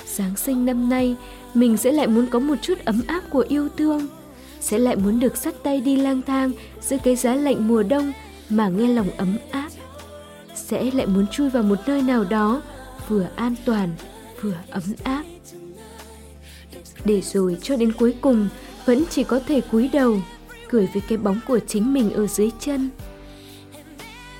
Giáng 0.05 0.35
sinh 0.35 0.65
năm 0.65 0.89
nay, 0.89 1.15
mình 1.53 1.77
sẽ 1.77 1.91
lại 1.91 2.07
muốn 2.07 2.27
có 2.27 2.39
một 2.39 2.55
chút 2.61 2.85
ấm 2.85 3.01
áp 3.07 3.23
của 3.29 3.45
yêu 3.49 3.69
thương 3.77 4.07
sẽ 4.59 4.77
lại 4.77 4.95
muốn 4.95 5.19
được 5.19 5.37
sắt 5.37 5.63
tay 5.63 5.81
đi 5.81 5.95
lang 5.95 6.21
thang 6.21 6.51
giữa 6.81 6.97
cái 7.03 7.15
giá 7.15 7.35
lạnh 7.35 7.67
mùa 7.67 7.83
đông 7.83 8.11
mà 8.49 8.69
nghe 8.69 8.87
lòng 8.87 9.09
ấm 9.17 9.37
áp 9.51 9.69
sẽ 10.55 10.91
lại 10.93 11.05
muốn 11.05 11.27
chui 11.27 11.49
vào 11.49 11.63
một 11.63 11.79
nơi 11.87 12.01
nào 12.01 12.23
đó 12.23 12.61
vừa 13.07 13.27
an 13.35 13.55
toàn 13.65 13.89
vừa 14.41 14.55
ấm 14.69 14.83
áp 15.03 15.23
để 17.05 17.21
rồi 17.21 17.57
cho 17.61 17.75
đến 17.75 17.93
cuối 17.93 18.15
cùng 18.21 18.49
vẫn 18.85 19.03
chỉ 19.09 19.23
có 19.23 19.39
thể 19.47 19.61
cúi 19.61 19.89
đầu, 19.93 20.21
cười 20.69 20.89
với 20.93 21.01
cái 21.09 21.17
bóng 21.17 21.39
của 21.47 21.59
chính 21.59 21.93
mình 21.93 22.13
ở 22.13 22.27
dưới 22.27 22.51
chân. 22.59 22.89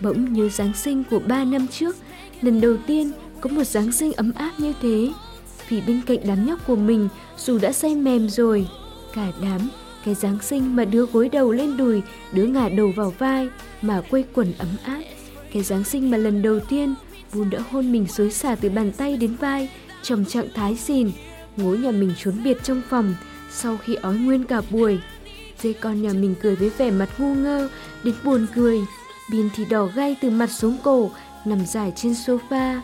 Bỗng 0.02 0.34
nhớ 0.34 0.50
Giáng 0.50 0.74
sinh 0.74 1.04
của 1.04 1.20
ba 1.20 1.44
năm 1.44 1.68
trước, 1.68 1.96
lần 2.42 2.62
đầu 2.62 2.78
tiên 2.88 3.12
có 3.42 3.50
một 3.50 3.64
Giáng 3.64 3.92
sinh 3.92 4.14
ấm 4.14 4.32
áp 4.36 4.52
như 4.58 4.74
thế. 4.82 5.10
Vì 5.70 5.82
bên 5.82 6.02
cạnh 6.06 6.20
đám 6.24 6.46
nhóc 6.46 6.68
của 6.68 6.76
mình 6.76 7.10
dù 7.38 7.60
đã 7.60 7.72
say 7.72 7.96
mềm 7.96 8.30
rồi, 8.30 8.68
cả 9.14 9.32
đám 9.42 9.70
cái 10.06 10.16
Giáng 10.16 10.38
sinh 10.42 10.76
mà 10.76 10.86
đứa 10.86 11.06
gối 11.06 11.30
đầu 11.30 11.52
lên 11.52 11.78
đùi, 11.78 12.02
đứa 12.32 12.46
ngả 12.46 12.70
đầu 12.70 12.92
vào 12.96 13.14
vai 13.18 13.48
mà 13.82 14.02
quây 14.02 14.24
quần 14.34 14.54
ấm 14.58 14.70
áp. 14.84 15.02
Cái 15.54 15.64
Giáng 15.64 15.84
sinh 15.84 16.12
mà 16.12 16.18
lần 16.18 16.42
đầu 16.42 16.60
tiên 16.60 16.96
Vun 17.32 17.50
đã 17.50 17.60
hôn 17.72 17.92
mình 17.92 18.08
xối 18.08 18.32
xả 18.32 18.56
từ 18.56 18.70
bàn 18.70 18.92
tay 18.92 19.18
đến 19.18 19.36
vai 19.36 19.70
trong 20.02 20.26
trạng 20.26 20.48
thái 20.54 20.76
xìn, 20.76 21.12
ngố 21.58 21.76
nhà 21.76 21.92
mình 21.92 22.14
trốn 22.18 22.44
biệt 22.44 22.58
trong 22.64 22.82
phòng 22.90 23.16
sau 23.52 23.78
khi 23.78 23.96
ói 23.96 24.18
nguyên 24.18 24.44
cả 24.44 24.62
buổi. 24.70 25.00
Dê 25.62 25.74
con 25.74 26.02
nhà 26.02 26.10
mình 26.14 26.36
cười 26.42 26.56
với 26.56 26.70
vẻ 26.70 26.92
mặt 26.92 27.10
ngu 27.18 27.34
ngơ, 27.34 27.70
đến 28.04 28.16
buồn 28.24 28.46
cười. 28.56 28.82
Bin 29.32 29.50
thì 29.56 29.66
đỏ 29.66 29.90
gay 29.96 30.16
từ 30.22 30.30
mặt 30.30 30.52
xuống 30.52 30.78
cổ, 30.84 31.12
nằm 31.46 31.66
dài 31.66 31.94
trên 31.96 32.12
sofa. 32.12 32.80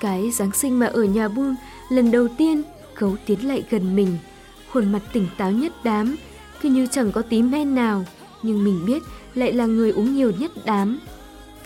Cái 0.00 0.30
Giáng 0.30 0.52
sinh 0.52 0.78
mà 0.78 0.86
ở 0.86 1.04
nhà 1.04 1.28
buôn 1.28 1.56
lần 1.88 2.10
đầu 2.10 2.28
tiên 2.38 2.62
Gấu 2.96 3.16
tiến 3.26 3.48
lại 3.48 3.64
gần 3.70 3.96
mình, 3.96 4.18
khuôn 4.72 4.92
mặt 4.92 5.02
tỉnh 5.12 5.26
táo 5.38 5.50
nhất 5.50 5.72
đám, 5.84 6.16
cứ 6.62 6.68
như 6.68 6.86
chẳng 6.86 7.12
có 7.12 7.22
tí 7.22 7.42
men 7.42 7.74
nào, 7.74 8.04
nhưng 8.42 8.64
mình 8.64 8.86
biết 8.86 9.02
lại 9.34 9.52
là 9.52 9.66
người 9.66 9.90
uống 9.90 10.14
nhiều 10.14 10.32
nhất 10.38 10.50
đám. 10.64 10.98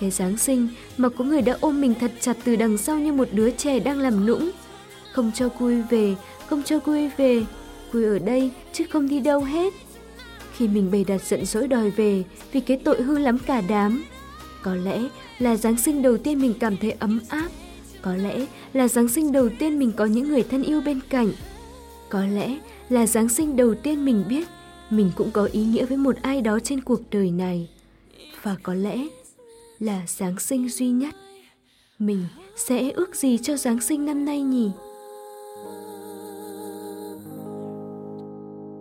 Cái 0.01 0.11
Giáng 0.11 0.39
sinh 0.39 0.69
mà 0.97 1.09
có 1.09 1.25
người 1.25 1.43
đã 1.43 1.57
ôm 1.61 1.81
mình 1.81 1.95
thật 2.01 2.13
chặt 2.21 2.37
từ 2.45 2.57
đằng 2.57 2.79
sau 2.79 2.99
như 2.99 3.13
một 3.13 3.29
đứa 3.33 3.51
trẻ 3.51 3.81
đang 3.81 3.99
làm 3.99 4.27
nũng. 4.27 4.51
Không 5.13 5.31
cho 5.35 5.49
cui 5.49 5.83
về, 5.83 6.15
không 6.47 6.63
cho 6.63 6.79
cui 6.79 7.09
về, 7.17 7.45
cui 7.93 8.05
ở 8.05 8.19
đây 8.19 8.51
chứ 8.73 8.85
không 8.91 9.09
đi 9.09 9.21
đâu 9.21 9.41
hết. 9.41 9.73
Khi 10.59 10.69
mình 10.69 10.91
bày 10.91 11.05
đặt 11.05 11.23
giận 11.23 11.45
dỗi 11.45 11.69
đòi 11.69 11.91
về 11.91 12.25
vì 12.53 12.61
cái 12.61 12.81
tội 12.85 13.03
hư 13.03 13.19
lắm 13.19 13.39
cả 13.47 13.61
đám. 13.69 14.05
Có 14.63 14.75
lẽ 14.75 15.01
là 15.39 15.57
Giáng 15.57 15.77
sinh 15.77 16.03
đầu 16.03 16.17
tiên 16.17 16.41
mình 16.41 16.55
cảm 16.61 16.77
thấy 16.77 16.91
ấm 16.91 17.21
áp. 17.29 17.49
Có 18.03 18.15
lẽ 18.15 18.47
là 18.73 18.89
Giáng 18.89 19.09
sinh 19.09 19.33
đầu 19.33 19.49
tiên 19.59 19.79
mình 19.79 19.93
có 19.97 20.05
những 20.05 20.29
người 20.29 20.43
thân 20.43 20.63
yêu 20.63 20.81
bên 20.81 21.01
cạnh. 21.09 21.33
Có 22.09 22.25
lẽ 22.25 22.59
là 22.89 23.07
Giáng 23.07 23.29
sinh 23.29 23.57
đầu 23.57 23.75
tiên 23.75 24.05
mình 24.05 24.25
biết 24.29 24.49
mình 24.91 25.11
cũng 25.17 25.31
có 25.31 25.49
ý 25.53 25.65
nghĩa 25.65 25.85
với 25.85 25.97
một 25.97 26.17
ai 26.23 26.41
đó 26.41 26.59
trên 26.61 26.81
cuộc 26.81 27.01
đời 27.11 27.31
này. 27.31 27.69
Và 28.43 28.57
có 28.63 28.75
lẽ 28.75 29.07
là 29.81 30.03
Giáng 30.07 30.39
sinh 30.39 30.69
duy 30.69 30.89
nhất. 30.89 31.15
Mình 31.99 32.25
sẽ 32.57 32.91
ước 32.91 33.17
gì 33.17 33.39
cho 33.39 33.57
Giáng 33.57 33.81
sinh 33.81 34.07
năm 34.07 34.25
nay 34.25 34.43
nhỉ? 34.43 34.71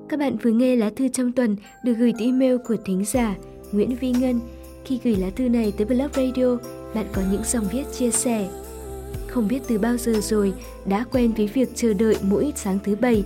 Các 0.10 0.20
bạn 0.20 0.38
vừa 0.38 0.52
nghe 0.52 0.76
lá 0.76 0.90
thư 0.96 1.08
trong 1.08 1.32
tuần 1.32 1.56
được 1.84 1.94
gửi 1.94 2.14
từ 2.20 2.26
email 2.26 2.58
của 2.68 2.76
thính 2.86 3.06
giả 3.06 3.36
Nguyễn 3.72 3.96
Vi 3.96 4.12
Ngân. 4.12 4.40
Khi 4.86 5.00
gửi 5.04 5.16
lá 5.16 5.30
thư 5.36 5.50
này 5.50 5.74
tới 5.78 5.86
Blog 5.86 6.10
Radio, 6.14 6.58
bạn 6.96 7.06
có 7.14 7.22
những 7.32 7.42
dòng 7.46 7.68
viết 7.72 7.84
chia 7.98 8.12
sẻ. 8.12 8.50
Không 9.28 9.48
biết 9.48 9.60
từ 9.68 9.80
bao 9.80 9.98
giờ 9.98 10.14
rồi 10.22 10.54
đã 10.86 11.06
quen 11.12 11.34
với 11.34 11.48
việc 11.48 11.70
chờ 11.76 11.94
đợi 11.94 12.18
mỗi 12.22 12.54
sáng 12.56 12.80
thứ 12.84 12.96
bảy 12.96 13.24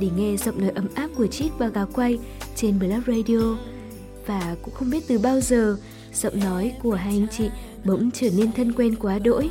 để 0.00 0.08
nghe 0.16 0.36
giọng 0.36 0.60
nói 0.60 0.70
ấm 0.70 0.88
áp 0.94 1.10
của 1.16 1.26
Chít 1.26 1.52
và 1.58 1.68
Gà 1.68 1.84
Quay 1.84 2.18
trên 2.56 2.78
Blog 2.78 3.02
Radio. 3.06 3.56
Và 4.26 4.56
cũng 4.62 4.74
không 4.74 4.90
biết 4.90 5.04
từ 5.08 5.18
bao 5.18 5.40
giờ 5.40 5.76
giọng 6.14 6.40
nói 6.40 6.74
của 6.82 6.94
hai 6.94 7.14
anh 7.14 7.26
chị 7.30 7.48
bỗng 7.84 8.10
trở 8.14 8.28
nên 8.36 8.52
thân 8.52 8.72
quen 8.72 8.94
quá 8.96 9.18
đỗi. 9.18 9.50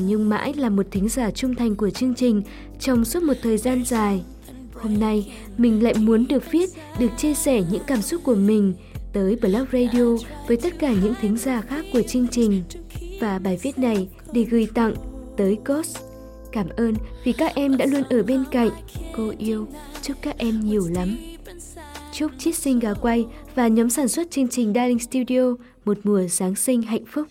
Nhưng 0.00 0.28
mãi 0.28 0.54
là 0.54 0.68
một 0.68 0.86
thính 0.90 1.08
giả 1.08 1.30
trung 1.30 1.54
thành 1.54 1.76
của 1.76 1.90
chương 1.90 2.14
trình 2.14 2.42
trong 2.80 3.04
suốt 3.04 3.22
một 3.22 3.34
thời 3.42 3.58
gian 3.58 3.84
dài. 3.84 4.22
Hôm 4.82 5.00
nay, 5.00 5.32
mình 5.58 5.82
lại 5.82 5.94
muốn 5.94 6.26
được 6.28 6.50
viết, 6.50 6.70
được 6.98 7.10
chia 7.16 7.34
sẻ 7.34 7.62
những 7.70 7.82
cảm 7.86 8.02
xúc 8.02 8.20
của 8.24 8.34
mình 8.34 8.74
tới 9.12 9.36
Blog 9.36 9.66
Radio 9.72 10.16
với 10.48 10.56
tất 10.56 10.78
cả 10.78 10.92
những 11.02 11.14
thính 11.20 11.36
giả 11.36 11.60
khác 11.60 11.84
của 11.92 12.02
chương 12.02 12.28
trình. 12.28 12.62
Và 13.20 13.38
bài 13.38 13.58
viết 13.62 13.78
này 13.78 14.08
để 14.32 14.42
gửi 14.42 14.68
tặng 14.74 14.94
tới 15.36 15.58
Ghost. 15.64 15.98
Cảm 16.52 16.68
ơn 16.76 16.94
vì 17.24 17.32
các 17.32 17.54
em 17.54 17.76
đã 17.76 17.86
luôn 17.86 18.02
ở 18.02 18.22
bên 18.22 18.44
cạnh. 18.50 18.70
Cô 19.16 19.32
yêu, 19.38 19.66
chúc 20.02 20.16
các 20.22 20.38
em 20.38 20.60
nhiều 20.60 20.88
lắm. 20.94 21.16
Chúc 22.12 22.32
Chit 22.38 22.54
Sinh 22.54 22.78
Gà 22.78 22.94
Quay 22.94 23.26
và 23.54 23.68
nhóm 23.68 23.90
sản 23.90 24.08
xuất 24.08 24.30
chương 24.30 24.48
trình 24.48 24.72
Darling 24.74 24.98
Studio 24.98 25.54
một 25.84 25.98
mùa 26.04 26.22
Giáng 26.22 26.54
sinh 26.54 26.82
hạnh 26.82 27.04
phúc. 27.06 27.26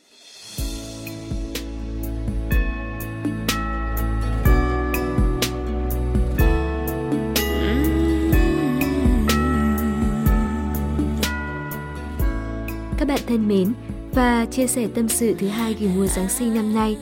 Các 12.97 13.07
bạn 13.07 13.19
thân 13.27 13.47
mến, 13.47 13.73
và 14.13 14.45
chia 14.51 14.67
sẻ 14.67 14.87
tâm 14.95 15.09
sự 15.09 15.35
thứ 15.39 15.47
hai 15.47 15.75
gửi 15.79 15.89
mùa 15.95 16.07
Giáng 16.07 16.29
sinh 16.29 16.53
năm 16.53 16.73
nay 16.73 16.97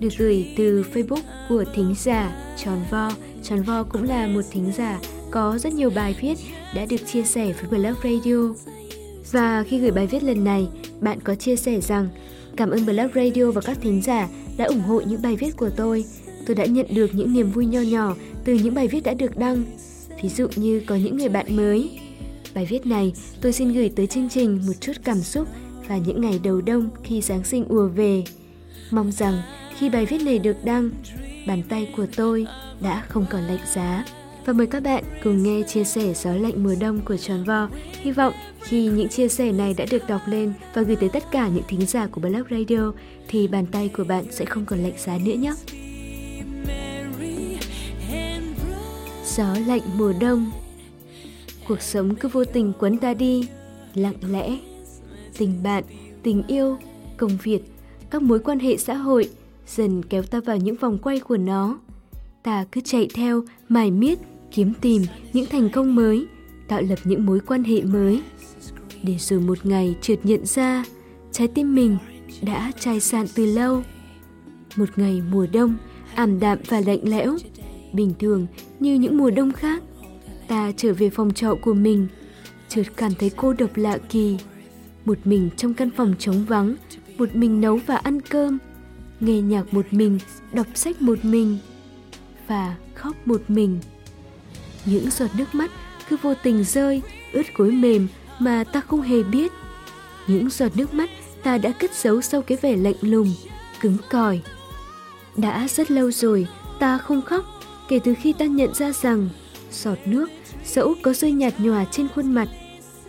được 0.00 0.08
gửi 0.18 0.54
từ 0.56 0.84
Facebook 0.94 1.22
của 1.48 1.64
thính 1.74 1.94
giả 1.98 2.36
Tròn 2.64 2.78
Vo. 2.90 3.10
Tròn 3.42 3.62
Vo 3.62 3.82
cũng 3.82 4.02
là 4.02 4.26
một 4.26 4.42
thính 4.50 4.72
giả 4.76 5.00
có 5.30 5.58
rất 5.58 5.72
nhiều 5.72 5.90
bài 5.90 6.16
viết 6.20 6.34
đã 6.74 6.86
được 6.86 7.06
chia 7.06 7.22
sẻ 7.22 7.52
với 7.52 7.70
Blog 7.70 7.94
Radio. 8.04 8.54
Và 9.32 9.64
khi 9.68 9.78
gửi 9.78 9.90
bài 9.90 10.06
viết 10.06 10.22
lần 10.22 10.44
này, 10.44 10.68
bạn 11.00 11.20
có 11.20 11.34
chia 11.34 11.56
sẻ 11.56 11.80
rằng 11.80 12.08
cảm 12.56 12.70
ơn 12.70 12.86
Blog 12.86 13.10
Radio 13.14 13.50
và 13.50 13.60
các 13.60 13.78
thính 13.80 14.02
giả 14.02 14.28
đã 14.56 14.64
ủng 14.64 14.80
hộ 14.80 15.00
những 15.00 15.22
bài 15.22 15.36
viết 15.36 15.56
của 15.56 15.70
tôi. 15.76 16.04
Tôi 16.46 16.56
đã 16.56 16.64
nhận 16.64 16.86
được 16.90 17.14
những 17.14 17.32
niềm 17.32 17.50
vui 17.50 17.66
nho 17.66 17.80
nhỏ 17.80 18.16
từ 18.44 18.54
những 18.54 18.74
bài 18.74 18.88
viết 18.88 19.00
đã 19.04 19.14
được 19.14 19.38
đăng. 19.38 19.64
Ví 20.22 20.28
dụ 20.28 20.48
như 20.56 20.82
có 20.86 20.94
những 20.94 21.16
người 21.16 21.28
bạn 21.28 21.56
mới. 21.56 22.00
Bài 22.56 22.66
viết 22.66 22.86
này 22.86 23.12
tôi 23.40 23.52
xin 23.52 23.72
gửi 23.72 23.90
tới 23.96 24.06
chương 24.06 24.28
trình 24.28 24.60
một 24.66 24.72
chút 24.80 24.92
cảm 25.04 25.20
xúc 25.20 25.48
và 25.88 25.96
những 25.96 26.20
ngày 26.20 26.40
đầu 26.44 26.60
đông 26.60 26.88
khi 27.04 27.20
Giáng 27.20 27.44
sinh 27.44 27.64
ùa 27.68 27.88
về. 27.88 28.24
Mong 28.90 29.12
rằng 29.12 29.42
khi 29.78 29.90
bài 29.90 30.06
viết 30.06 30.22
này 30.22 30.38
được 30.38 30.56
đăng, 30.64 30.90
bàn 31.46 31.62
tay 31.68 31.88
của 31.96 32.06
tôi 32.16 32.46
đã 32.80 33.04
không 33.08 33.26
còn 33.30 33.42
lạnh 33.42 33.60
giá. 33.74 34.04
Và 34.44 34.52
mời 34.52 34.66
các 34.66 34.82
bạn 34.82 35.04
cùng 35.24 35.42
nghe 35.42 35.62
chia 35.62 35.84
sẻ 35.84 36.14
gió 36.14 36.32
lạnh 36.32 36.64
mùa 36.64 36.74
đông 36.80 37.00
của 37.04 37.16
Tròn 37.16 37.44
Vo. 37.44 37.68
Hy 38.02 38.10
vọng 38.10 38.34
khi 38.60 38.86
những 38.86 39.08
chia 39.08 39.28
sẻ 39.28 39.52
này 39.52 39.74
đã 39.74 39.86
được 39.90 40.08
đọc 40.08 40.20
lên 40.26 40.52
và 40.74 40.82
gửi 40.82 40.96
tới 40.96 41.08
tất 41.08 41.24
cả 41.30 41.48
những 41.48 41.64
thính 41.68 41.86
giả 41.86 42.06
của 42.06 42.20
Blog 42.20 42.44
Radio 42.50 42.92
thì 43.28 43.48
bàn 43.48 43.66
tay 43.66 43.88
của 43.88 44.04
bạn 44.04 44.24
sẽ 44.30 44.44
không 44.44 44.64
còn 44.64 44.78
lạnh 44.78 44.98
giá 44.98 45.18
nữa 45.18 45.34
nhé. 45.34 45.52
Gió 49.36 49.56
lạnh 49.66 49.82
mùa 49.96 50.12
đông 50.20 50.50
Cuộc 51.68 51.82
sống 51.82 52.14
cứ 52.14 52.28
vô 52.28 52.44
tình 52.44 52.72
quấn 52.78 52.98
ta 52.98 53.14
đi, 53.14 53.48
lặng 53.94 54.14
lẽ. 54.30 54.58
Tình 55.38 55.62
bạn, 55.62 55.84
tình 56.22 56.42
yêu, 56.48 56.76
công 57.16 57.38
việc, 57.42 57.62
các 58.10 58.22
mối 58.22 58.38
quan 58.38 58.58
hệ 58.58 58.76
xã 58.76 58.94
hội 58.94 59.30
dần 59.66 60.02
kéo 60.02 60.22
ta 60.22 60.40
vào 60.40 60.56
những 60.56 60.76
vòng 60.76 60.98
quay 60.98 61.20
của 61.20 61.36
nó. 61.36 61.78
Ta 62.42 62.64
cứ 62.72 62.80
chạy 62.80 63.08
theo, 63.14 63.42
mải 63.68 63.90
miết, 63.90 64.18
kiếm 64.52 64.72
tìm 64.80 65.02
những 65.32 65.46
thành 65.46 65.70
công 65.70 65.94
mới, 65.94 66.26
tạo 66.68 66.82
lập 66.82 66.98
những 67.04 67.26
mối 67.26 67.40
quan 67.40 67.64
hệ 67.64 67.82
mới. 67.82 68.22
Để 69.02 69.16
rồi 69.18 69.40
một 69.40 69.66
ngày 69.66 69.96
chợt 70.00 70.16
nhận 70.24 70.46
ra, 70.46 70.84
trái 71.32 71.48
tim 71.48 71.74
mình 71.74 71.96
đã 72.42 72.72
chai 72.80 73.00
sạn 73.00 73.26
từ 73.34 73.46
lâu. 73.46 73.82
Một 74.76 74.88
ngày 74.96 75.22
mùa 75.30 75.46
đông, 75.52 75.76
ảm 76.14 76.40
đạm 76.40 76.58
và 76.68 76.80
lạnh 76.80 77.00
lẽo, 77.02 77.36
bình 77.92 78.12
thường 78.18 78.46
như 78.80 78.94
những 78.94 79.18
mùa 79.18 79.30
đông 79.30 79.52
khác. 79.52 79.82
Ta 80.48 80.72
trở 80.76 80.94
về 80.94 81.10
phòng 81.10 81.34
trọ 81.34 81.54
của 81.54 81.74
mình, 81.74 82.08
chợt 82.68 82.82
cảm 82.96 83.14
thấy 83.14 83.30
cô 83.36 83.52
độc 83.52 83.70
lạ 83.76 83.98
kỳ. 84.08 84.38
Một 85.04 85.18
mình 85.24 85.50
trong 85.56 85.74
căn 85.74 85.90
phòng 85.96 86.14
trống 86.18 86.44
vắng, 86.44 86.74
một 87.18 87.36
mình 87.36 87.60
nấu 87.60 87.80
và 87.86 87.96
ăn 87.96 88.20
cơm, 88.20 88.58
nghe 89.20 89.40
nhạc 89.40 89.74
một 89.74 89.86
mình, 89.90 90.18
đọc 90.52 90.66
sách 90.74 91.02
một 91.02 91.24
mình 91.24 91.58
và 92.48 92.76
khóc 92.94 93.16
một 93.24 93.42
mình. 93.48 93.78
Những 94.84 95.10
giọt 95.10 95.30
nước 95.38 95.54
mắt 95.54 95.70
cứ 96.08 96.16
vô 96.22 96.34
tình 96.42 96.64
rơi, 96.64 97.02
ướt 97.32 97.46
gối 97.54 97.70
mềm 97.70 98.08
mà 98.38 98.64
ta 98.64 98.80
không 98.80 99.00
hề 99.02 99.22
biết. 99.22 99.52
Những 100.26 100.50
giọt 100.50 100.76
nước 100.76 100.94
mắt 100.94 101.10
ta 101.42 101.58
đã 101.58 101.72
cất 101.72 101.94
giấu 101.94 102.20
sau 102.20 102.42
cái 102.42 102.58
vẻ 102.62 102.76
lạnh 102.76 102.96
lùng, 103.00 103.32
cứng 103.80 103.96
cỏi. 104.10 104.40
Đã 105.36 105.68
rất 105.68 105.90
lâu 105.90 106.10
rồi 106.10 106.46
ta 106.78 106.98
không 106.98 107.22
khóc 107.22 107.44
kể 107.88 107.98
từ 108.04 108.14
khi 108.14 108.32
ta 108.32 108.44
nhận 108.44 108.74
ra 108.74 108.92
rằng 108.92 109.28
giọt 109.82 109.98
nước 110.04 110.30
dẫu 110.64 110.94
có 111.02 111.12
rơi 111.12 111.32
nhạt 111.32 111.54
nhòa 111.58 111.84
trên 111.90 112.08
khuôn 112.14 112.34
mặt 112.34 112.48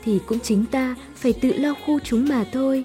thì 0.03 0.19
cũng 0.25 0.39
chính 0.39 0.65
ta 0.65 0.95
phải 1.15 1.33
tự 1.33 1.53
lau 1.53 1.73
khô 1.85 1.99
chúng 2.03 2.29
mà 2.29 2.45
thôi. 2.51 2.83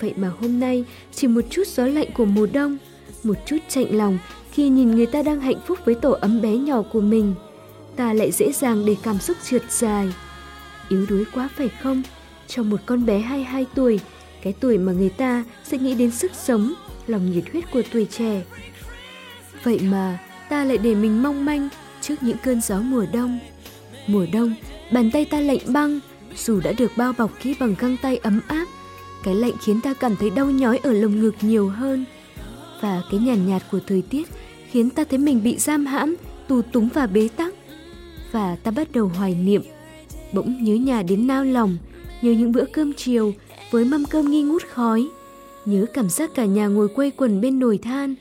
Vậy 0.00 0.14
mà 0.16 0.32
hôm 0.40 0.60
nay 0.60 0.84
chỉ 1.14 1.26
một 1.26 1.44
chút 1.50 1.66
gió 1.66 1.86
lạnh 1.86 2.08
của 2.14 2.24
mùa 2.24 2.46
đông, 2.52 2.78
một 3.22 3.36
chút 3.46 3.58
chạnh 3.68 3.96
lòng 3.96 4.18
khi 4.52 4.68
nhìn 4.68 4.90
người 4.90 5.06
ta 5.06 5.22
đang 5.22 5.40
hạnh 5.40 5.60
phúc 5.66 5.78
với 5.84 5.94
tổ 5.94 6.10
ấm 6.10 6.42
bé 6.42 6.56
nhỏ 6.56 6.82
của 6.92 7.00
mình– 7.00 7.34
ta 8.00 8.12
lại 8.12 8.32
dễ 8.32 8.52
dàng 8.52 8.86
để 8.86 8.96
cảm 9.02 9.18
xúc 9.18 9.36
trượt 9.44 9.62
dài. 9.70 10.12
Yếu 10.88 11.06
đuối 11.08 11.24
quá 11.34 11.48
phải 11.56 11.68
không? 11.82 12.02
Cho 12.46 12.62
một 12.62 12.80
con 12.86 13.06
bé 13.06 13.18
22 13.18 13.66
tuổi, 13.74 14.00
cái 14.42 14.52
tuổi 14.60 14.78
mà 14.78 14.92
người 14.92 15.08
ta 15.08 15.44
sẽ 15.64 15.78
nghĩ 15.78 15.94
đến 15.94 16.10
sức 16.10 16.32
sống, 16.34 16.72
lòng 17.06 17.30
nhiệt 17.30 17.44
huyết 17.52 17.64
của 17.72 17.82
tuổi 17.92 18.04
trẻ. 18.04 18.42
Vậy 19.64 19.80
mà 19.82 20.18
ta 20.48 20.64
lại 20.64 20.78
để 20.78 20.94
mình 20.94 21.22
mong 21.22 21.44
manh, 21.44 21.68
trước 22.02 22.22
những 22.22 22.36
cơn 22.42 22.60
gió 22.60 22.80
mùa 22.80 23.06
đông. 23.12 23.38
Mùa 24.06 24.26
đông, 24.32 24.54
bàn 24.92 25.10
tay 25.10 25.24
ta 25.24 25.40
lạnh 25.40 25.58
băng, 25.66 26.00
dù 26.36 26.60
đã 26.60 26.72
được 26.72 26.92
bao 26.96 27.12
bọc 27.18 27.30
kỹ 27.42 27.54
bằng 27.60 27.74
găng 27.78 27.96
tay 28.02 28.16
ấm 28.16 28.40
áp, 28.48 28.68
cái 29.22 29.34
lạnh 29.34 29.52
khiến 29.60 29.80
ta 29.80 29.94
cảm 29.94 30.16
thấy 30.16 30.30
đau 30.30 30.50
nhói 30.50 30.78
ở 30.78 30.92
lồng 30.92 31.20
ngực 31.20 31.34
nhiều 31.40 31.68
hơn. 31.68 32.04
Và 32.80 33.02
cái 33.10 33.20
nhàn 33.20 33.26
nhạt, 33.26 33.48
nhạt 33.48 33.62
của 33.70 33.80
thời 33.86 34.02
tiết 34.02 34.28
khiến 34.70 34.90
ta 34.90 35.04
thấy 35.04 35.18
mình 35.18 35.42
bị 35.42 35.58
giam 35.58 35.86
hãm, 35.86 36.16
tù 36.48 36.62
túng 36.62 36.88
và 36.94 37.06
bế 37.06 37.28
tắc. 37.36 37.54
Và 38.32 38.56
ta 38.56 38.70
bắt 38.70 38.92
đầu 38.92 39.08
hoài 39.08 39.34
niệm, 39.34 39.62
bỗng 40.32 40.64
nhớ 40.64 40.74
nhà 40.74 41.02
đến 41.02 41.26
nao 41.26 41.44
lòng, 41.44 41.76
nhớ 42.22 42.32
những 42.32 42.52
bữa 42.52 42.64
cơm 42.72 42.92
chiều 42.92 43.34
với 43.70 43.84
mâm 43.84 44.04
cơm 44.04 44.30
nghi 44.30 44.42
ngút 44.42 44.62
khói, 44.62 45.08
nhớ 45.64 45.86
cảm 45.94 46.10
giác 46.10 46.30
cả 46.34 46.44
nhà 46.44 46.66
ngồi 46.66 46.88
quây 46.88 47.10
quần 47.10 47.40
bên 47.40 47.58
nồi 47.58 47.78
than, 47.78 48.14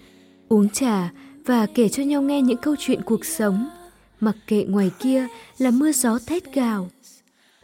uống 0.49 0.69
trà 0.69 1.11
và 1.49 1.65
kể 1.65 1.89
cho 1.89 2.03
nhau 2.03 2.21
nghe 2.21 2.41
những 2.41 2.57
câu 2.57 2.75
chuyện 2.79 3.01
cuộc 3.01 3.25
sống. 3.25 3.69
Mặc 4.19 4.35
kệ 4.47 4.63
ngoài 4.63 4.91
kia 4.99 5.27
là 5.57 5.71
mưa 5.71 5.91
gió 5.91 6.19
thét 6.25 6.53
gào. 6.53 6.89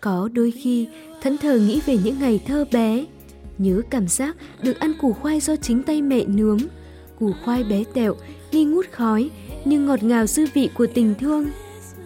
Có 0.02 0.30
đôi 0.34 0.52
khi 0.52 0.88
thẫn 1.22 1.38
thờ 1.38 1.60
nghĩ 1.60 1.82
về 1.86 1.98
những 2.04 2.20
ngày 2.20 2.40
thơ 2.48 2.66
bé, 2.72 3.06
nhớ 3.58 3.82
cảm 3.90 4.08
giác 4.08 4.36
được 4.62 4.80
ăn 4.80 4.94
củ 5.02 5.14
khoai 5.14 5.40
do 5.40 5.56
chính 5.56 5.84
tay 5.84 6.02
mẹ 6.02 6.26
nướng, 6.26 6.58
củ 7.20 7.32
khoai 7.46 7.64
bé 7.64 7.84
tẹo, 7.94 8.16
nghi 8.52 8.64
ngút 8.64 8.86
khói 8.92 9.30
nhưng 9.66 9.86
ngọt 9.86 10.04
ngào 10.04 10.28
dư 10.28 10.46
vị 10.54 10.70
của 10.74 10.88
tình 10.94 11.14
thương. 11.20 11.46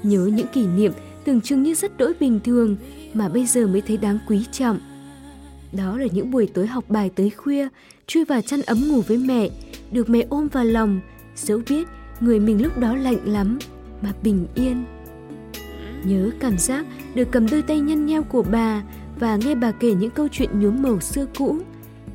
Nhớ 0.04 0.30
những 0.34 0.48
kỷ 0.48 0.68
niệm 0.68 0.92
tưởng 1.26 1.42
chừng 1.42 1.64
như 1.64 1.76
rất 1.76 1.98
đỗi 1.98 2.14
bình 2.20 2.40
thường 2.44 2.78
mà 3.14 3.30
bây 3.30 3.46
giờ 3.46 3.68
mới 3.68 3.82
thấy 3.82 3.98
đáng 3.98 4.20
quý 4.28 4.46
trọng. 4.52 4.80
Đó 5.72 5.98
là 5.98 6.08
những 6.12 6.32
buổi 6.32 6.48
tối 6.48 6.68
học 6.68 6.84
bài 6.90 7.12
tới 7.16 7.30
khuya, 7.30 7.68
chui 8.08 8.26
vào 8.26 8.42
chăn 8.42 8.62
ấm 8.62 8.88
ngủ 8.88 9.02
với 9.08 9.18
mẹ, 9.18 9.50
được 9.92 10.10
mẹ 10.10 10.26
ôm 10.30 10.48
vào 10.48 10.66
lòng, 10.66 11.00
dẫu 11.46 11.62
biết 11.70 11.88
người 12.20 12.40
mình 12.40 12.64
lúc 12.64 12.78
đó 12.78 12.96
lạnh 12.96 13.20
lắm, 13.26 13.60
mà 14.02 14.14
bình 14.24 14.48
yên. 14.56 14.86
Nhớ 16.04 16.30
cảm 16.40 16.58
giác 16.58 16.86
được 17.16 17.28
cầm 17.32 17.50
đôi 17.50 17.62
tay 17.62 17.80
nhăn 17.80 18.06
nheo 18.06 18.24
của 18.24 18.44
bà 18.44 18.84
và 19.20 19.36
nghe 19.36 19.56
bà 19.56 19.72
kể 19.72 19.94
những 19.94 20.12
câu 20.12 20.28
chuyện 20.32 20.60
nhuốm 20.60 20.82
màu 20.82 21.00
xưa 21.00 21.26
cũ. 21.38 21.58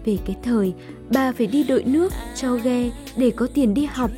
Về 0.05 0.19
cái 0.27 0.37
thời, 0.43 0.75
bà 1.15 1.33
phải 1.33 1.47
đi 1.47 1.65
đội 1.65 1.85
nước, 1.85 2.13
cho 2.35 2.57
ghe 2.57 2.91
để 3.17 3.31
có 3.31 3.47
tiền 3.55 3.75
đi 3.75 3.85
học. 3.85 4.11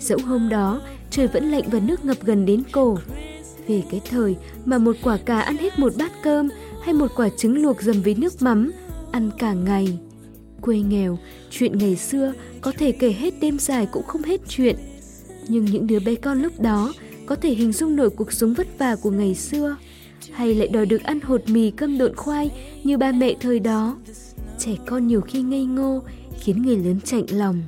Dẫu 0.00 0.18
hôm 0.26 0.48
đó, 0.48 0.80
trời 1.10 1.26
vẫn 1.26 1.50
lạnh 1.50 1.64
và 1.66 1.80
nước 1.80 2.04
ngập 2.04 2.16
gần 2.22 2.46
đến 2.46 2.62
cổ. 2.72 2.98
Về 3.68 3.82
cái 3.90 4.00
thời 4.10 4.36
mà 4.64 4.78
một 4.78 4.96
quả 5.02 5.16
cà 5.16 5.40
ăn 5.40 5.56
hết 5.56 5.78
một 5.78 5.92
bát 5.98 6.12
cơm 6.22 6.48
hay 6.84 6.94
một 6.94 7.10
quả 7.16 7.28
trứng 7.28 7.62
luộc 7.62 7.82
dầm 7.82 8.02
với 8.02 8.14
nước 8.14 8.42
mắm, 8.42 8.72
ăn 9.12 9.30
cả 9.38 9.52
ngày. 9.52 9.98
Quê 10.62 10.78
nghèo, 10.78 11.18
chuyện 11.50 11.78
ngày 11.78 11.96
xưa 11.96 12.32
có 12.60 12.72
thể 12.78 12.92
kể 12.92 13.12
hết 13.12 13.34
đêm 13.40 13.58
dài 13.58 13.86
cũng 13.92 14.06
không 14.06 14.22
hết 14.22 14.40
chuyện. 14.48 14.76
Nhưng 15.48 15.64
những 15.64 15.86
đứa 15.86 16.00
bé 16.00 16.14
con 16.14 16.42
lúc 16.42 16.60
đó 16.60 16.92
có 17.26 17.36
thể 17.36 17.54
hình 17.54 17.72
dung 17.72 17.96
nổi 17.96 18.10
cuộc 18.10 18.32
sống 18.32 18.54
vất 18.54 18.66
vả 18.78 18.96
của 18.96 19.10
ngày 19.10 19.34
xưa 19.34 19.76
hay 20.32 20.54
lại 20.54 20.68
đòi 20.68 20.86
được 20.86 21.02
ăn 21.02 21.20
hột 21.20 21.42
mì 21.48 21.70
cơm 21.70 21.98
độn 21.98 22.16
khoai 22.16 22.50
như 22.84 22.98
ba 22.98 23.12
mẹ 23.12 23.34
thời 23.40 23.60
đó. 23.60 23.96
Trẻ 24.58 24.72
con 24.86 25.06
nhiều 25.06 25.20
khi 25.20 25.42
ngây 25.42 25.64
ngô 25.64 26.02
khiến 26.40 26.62
người 26.62 26.76
lớn 26.76 27.00
chạnh 27.04 27.24
lòng. 27.30 27.62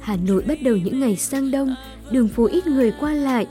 Hà 0.00 0.16
Nội 0.16 0.42
bắt 0.42 0.62
đầu 0.62 0.76
những 0.76 1.00
ngày 1.00 1.16
sang 1.16 1.50
đông, 1.50 1.74
đường 2.10 2.28
phố 2.28 2.46
ít 2.46 2.66
người 2.66 2.92
qua 3.00 3.12
lại, 3.12 3.46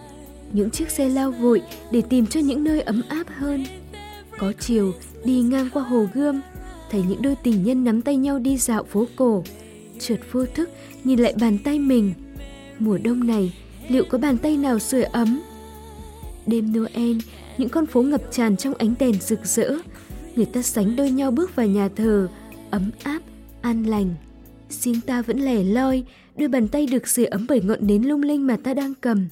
những 0.52 0.70
chiếc 0.70 0.90
xe 0.90 1.10
lao 1.10 1.32
vội 1.32 1.62
để 1.92 2.02
tìm 2.02 2.28
cho 2.28 2.40
những 2.40 2.64
nơi 2.64 2.82
ấm 2.82 3.02
áp 3.10 3.28
hơn. 3.38 3.66
Có 4.40 4.54
chiều, 4.60 4.94
đi 5.26 5.42
ngang 5.42 5.70
qua 5.74 5.84
hồ 5.84 6.08
Gươm, 6.14 6.42
thấy 6.92 7.04
những 7.08 7.22
đôi 7.22 7.36
tình 7.44 7.64
nhân 7.64 7.84
nắm 7.84 8.02
tay 8.02 8.18
nhau 8.18 8.40
đi 8.40 8.58
dạo 8.58 8.84
phố 8.84 9.08
cổ. 9.16 9.44
Chợt 10.00 10.18
vô 10.32 10.46
thức 10.46 10.70
nhìn 11.04 11.20
lại 11.20 11.34
bàn 11.42 11.58
tay 11.64 11.80
mình. 11.80 12.14
Mùa 12.80 12.98
đông 12.98 13.28
này, 13.28 13.54
liệu 13.90 14.04
có 14.10 14.18
bàn 14.18 14.38
tay 14.38 14.58
nào 14.58 14.80
sưởi 14.80 15.04
ấm? 15.04 15.42
Đêm 16.46 16.74
Noel, 16.74 17.18
những 17.58 17.70
con 17.70 17.86
phố 17.86 18.02
ngập 18.02 18.22
tràn 18.32 18.58
trong 18.58 18.74
ánh 18.74 18.94
đèn 19.00 19.14
rực 19.22 19.46
rỡ. 19.46 19.72
Người 20.36 20.46
ta 20.46 20.62
sánh 20.62 20.96
đôi 20.96 21.12
nhau 21.12 21.32
bước 21.32 21.56
vào 21.56 21.68
nhà 21.68 21.90
thờ, 21.96 22.28
ấm 22.70 22.92
áp, 23.04 23.20
an 23.62 23.84
lành. 23.84 24.16
Xin 24.70 25.02
ta 25.02 25.22
vẫn 25.22 25.40
lẻ 25.40 25.64
loi, 25.64 26.04
đôi 26.38 26.48
bàn 26.48 26.68
tay 26.68 26.86
được 26.86 27.08
sưởi 27.08 27.26
ấm 27.26 27.46
bởi 27.50 27.62
ngọn 27.62 27.88
nến 27.88 28.04
lung 28.04 28.24
linh 28.24 28.48
mà 28.48 28.58
ta 28.64 28.74
đang 28.74 28.94
cầm. 29.02 29.28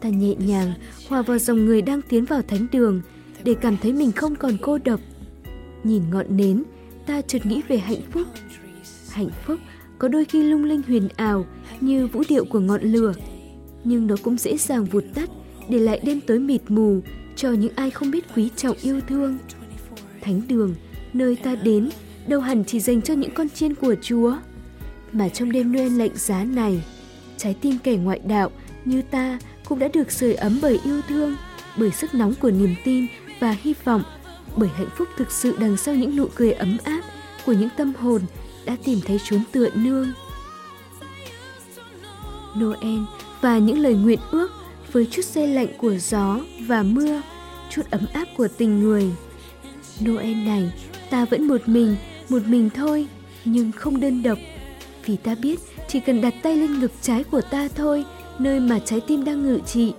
Ta 0.00 0.08
nhẹ 0.08 0.34
nhàng 0.38 0.72
hòa 1.08 1.22
vào 1.22 1.38
dòng 1.38 1.66
người 1.66 1.82
đang 1.82 2.00
tiến 2.08 2.24
vào 2.24 2.42
thánh 2.42 2.66
đường 2.72 3.02
để 3.44 3.54
cảm 3.60 3.76
thấy 3.82 3.92
mình 3.92 4.12
không 4.12 4.36
còn 4.36 4.56
cô 4.62 4.78
độc. 4.84 5.00
Nhìn 5.88 6.02
ngọn 6.10 6.36
nến, 6.36 6.62
ta 7.06 7.20
chợt 7.22 7.46
nghĩ 7.46 7.62
về 7.68 7.78
hạnh 7.78 8.00
phúc. 8.10 8.26
Hạnh 9.10 9.30
phúc 9.46 9.60
có 9.98 10.08
đôi 10.08 10.24
khi 10.24 10.42
lung 10.42 10.64
linh 10.64 10.82
huyền 10.86 11.08
ảo 11.16 11.46
như 11.80 12.06
vũ 12.06 12.22
điệu 12.28 12.44
của 12.44 12.60
ngọn 12.60 12.82
lửa, 12.82 13.12
nhưng 13.84 14.06
nó 14.06 14.14
cũng 14.22 14.38
dễ 14.38 14.56
dàng 14.56 14.84
vụt 14.84 15.04
tắt 15.14 15.30
để 15.68 15.78
lại 15.78 16.00
đêm 16.02 16.20
tối 16.20 16.38
mịt 16.38 16.60
mù 16.68 17.00
cho 17.36 17.50
những 17.50 17.72
ai 17.74 17.90
không 17.90 18.10
biết 18.10 18.24
quý 18.36 18.50
trọng 18.56 18.76
yêu 18.82 19.00
thương. 19.08 19.38
Thánh 20.20 20.40
đường, 20.48 20.74
nơi 21.12 21.36
ta 21.36 21.54
đến, 21.54 21.90
đâu 22.26 22.40
hẳn 22.40 22.64
chỉ 22.64 22.80
dành 22.80 23.02
cho 23.02 23.14
những 23.14 23.34
con 23.34 23.48
chiên 23.48 23.74
của 23.74 23.94
Chúa, 24.02 24.36
mà 25.12 25.28
trong 25.28 25.52
đêm 25.52 25.72
Noel 25.72 25.98
lạnh 25.98 26.14
giá 26.14 26.44
này, 26.44 26.82
trái 27.36 27.56
tim 27.60 27.78
kẻ 27.84 27.96
ngoại 27.96 28.20
đạo 28.26 28.50
như 28.84 29.02
ta 29.02 29.38
cũng 29.68 29.78
đã 29.78 29.88
được 29.94 30.12
sưởi 30.12 30.34
ấm 30.34 30.58
bởi 30.62 30.80
yêu 30.84 31.00
thương, 31.08 31.36
bởi 31.78 31.90
sức 31.90 32.14
nóng 32.14 32.34
của 32.34 32.50
niềm 32.50 32.74
tin 32.84 33.06
và 33.40 33.56
hy 33.62 33.74
vọng, 33.84 34.02
bởi 34.58 34.68
hạnh 34.68 34.88
phúc 34.96 35.08
thực 35.16 35.32
sự 35.32 35.56
đằng 35.58 35.76
sau 35.76 35.94
những 35.94 36.16
nụ 36.16 36.26
cười 36.34 36.52
ấm 36.52 36.76
áp 36.84 37.00
của 37.46 37.52
những 37.52 37.68
tâm 37.76 37.92
hồn 37.94 38.22
đã 38.64 38.76
tìm 38.84 39.00
thấy 39.06 39.20
chốn 39.24 39.40
tựa 39.52 39.68
nương. 39.74 40.12
Noel 42.58 42.98
và 43.40 43.58
những 43.58 43.78
lời 43.78 43.94
nguyện 43.94 44.18
ước 44.30 44.50
với 44.92 45.06
chút 45.10 45.24
xe 45.24 45.46
lạnh 45.46 45.68
của 45.78 45.94
gió 45.96 46.40
và 46.66 46.82
mưa, 46.82 47.22
chút 47.70 47.82
ấm 47.90 48.06
áp 48.12 48.24
của 48.36 48.48
tình 48.48 48.80
người. 48.80 49.10
Noel 50.04 50.34
này, 50.34 50.72
ta 51.10 51.24
vẫn 51.24 51.48
một 51.48 51.68
mình, 51.68 51.96
một 52.28 52.46
mình 52.46 52.70
thôi, 52.70 53.06
nhưng 53.44 53.72
không 53.72 54.00
đơn 54.00 54.22
độc. 54.22 54.38
Vì 55.04 55.16
ta 55.16 55.34
biết 55.42 55.60
chỉ 55.88 56.00
cần 56.00 56.20
đặt 56.20 56.34
tay 56.42 56.56
lên 56.56 56.80
ngực 56.80 56.92
trái 57.02 57.24
của 57.24 57.40
ta 57.40 57.68
thôi, 57.74 58.04
nơi 58.38 58.60
mà 58.60 58.78
trái 58.78 59.00
tim 59.00 59.24
đang 59.24 59.42
ngự 59.42 59.58
trị. 59.66 59.92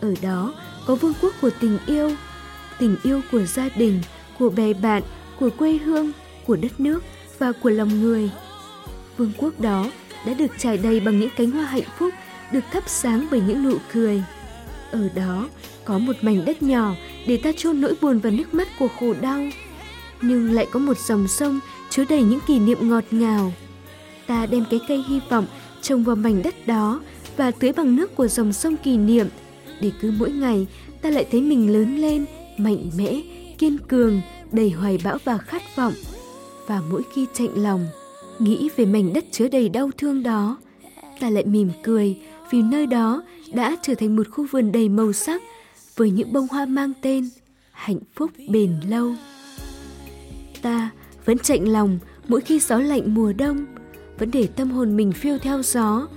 Ở 0.00 0.14
đó 0.22 0.54
có 0.86 0.94
vương 0.94 1.12
quốc 1.22 1.34
của 1.40 1.50
tình 1.60 1.78
yêu, 1.86 2.10
tình 2.82 2.96
yêu 3.02 3.20
của 3.32 3.44
gia 3.44 3.68
đình, 3.76 4.00
của 4.38 4.50
bè 4.50 4.72
bạn, 4.72 5.02
của 5.40 5.50
quê 5.58 5.72
hương, 5.72 6.12
của 6.46 6.56
đất 6.56 6.80
nước 6.80 7.04
và 7.38 7.52
của 7.52 7.70
lòng 7.70 8.00
người. 8.00 8.30
Vương 9.16 9.32
quốc 9.38 9.60
đó 9.60 9.90
đã 10.26 10.34
được 10.34 10.50
trải 10.58 10.78
đầy 10.78 11.00
bằng 11.00 11.20
những 11.20 11.30
cánh 11.36 11.50
hoa 11.50 11.64
hạnh 11.64 11.88
phúc 11.98 12.14
được 12.52 12.64
thắp 12.72 12.84
sáng 12.86 13.26
bởi 13.30 13.40
những 13.40 13.62
nụ 13.62 13.76
cười. 13.92 14.22
Ở 14.90 15.08
đó 15.14 15.48
có 15.84 15.98
một 15.98 16.16
mảnh 16.22 16.44
đất 16.44 16.62
nhỏ 16.62 16.94
để 17.26 17.36
ta 17.36 17.50
chôn 17.56 17.80
nỗi 17.80 17.94
buồn 18.00 18.18
và 18.18 18.30
nước 18.30 18.54
mắt 18.54 18.68
của 18.78 18.88
khổ 19.00 19.14
đau. 19.20 19.42
Nhưng 20.22 20.52
lại 20.52 20.66
có 20.70 20.80
một 20.80 20.98
dòng 20.98 21.28
sông 21.28 21.60
chứa 21.90 22.04
đầy 22.08 22.22
những 22.22 22.40
kỷ 22.46 22.58
niệm 22.58 22.88
ngọt 22.88 23.04
ngào. 23.10 23.52
Ta 24.26 24.46
đem 24.46 24.64
cái 24.70 24.80
cây 24.88 25.04
hy 25.08 25.20
vọng 25.30 25.46
trồng 25.82 26.04
vào 26.04 26.16
mảnh 26.16 26.42
đất 26.42 26.66
đó 26.66 27.00
và 27.36 27.50
tưới 27.50 27.72
bằng 27.72 27.96
nước 27.96 28.16
của 28.16 28.28
dòng 28.28 28.52
sông 28.52 28.76
kỷ 28.76 28.96
niệm 28.96 29.26
để 29.80 29.90
cứ 30.00 30.12
mỗi 30.18 30.30
ngày 30.30 30.66
ta 31.02 31.10
lại 31.10 31.26
thấy 31.30 31.40
mình 31.40 31.72
lớn 31.72 31.96
lên, 31.96 32.26
mạnh 32.62 32.90
mẽ, 32.96 33.20
kiên 33.58 33.78
cường, 33.78 34.20
đầy 34.52 34.70
hoài 34.70 34.98
bão 35.04 35.18
và 35.24 35.38
khát 35.38 35.62
vọng. 35.76 35.92
Và 36.66 36.82
mỗi 36.90 37.02
khi 37.12 37.26
chạnh 37.34 37.62
lòng, 37.62 37.86
nghĩ 38.38 38.68
về 38.76 38.84
mảnh 38.84 39.12
đất 39.12 39.24
chứa 39.30 39.48
đầy 39.48 39.68
đau 39.68 39.90
thương 39.98 40.22
đó, 40.22 40.58
ta 41.20 41.30
lại 41.30 41.44
mỉm 41.44 41.70
cười 41.82 42.18
vì 42.50 42.62
nơi 42.62 42.86
đó 42.86 43.22
đã 43.52 43.76
trở 43.82 43.94
thành 43.94 44.16
một 44.16 44.28
khu 44.30 44.46
vườn 44.50 44.72
đầy 44.72 44.88
màu 44.88 45.12
sắc 45.12 45.42
với 45.96 46.10
những 46.10 46.32
bông 46.32 46.48
hoa 46.50 46.66
mang 46.66 46.92
tên 47.02 47.28
hạnh 47.72 47.98
phúc 48.14 48.30
bền 48.48 48.72
lâu. 48.88 49.14
Ta 50.62 50.90
vẫn 51.24 51.38
chạnh 51.38 51.68
lòng 51.68 51.98
mỗi 52.28 52.40
khi 52.40 52.58
gió 52.58 52.78
lạnh 52.78 53.14
mùa 53.14 53.32
đông, 53.32 53.66
vẫn 54.18 54.30
để 54.30 54.46
tâm 54.46 54.70
hồn 54.70 54.96
mình 54.96 55.12
phiêu 55.12 55.38
theo 55.38 55.62
gió 55.62 56.08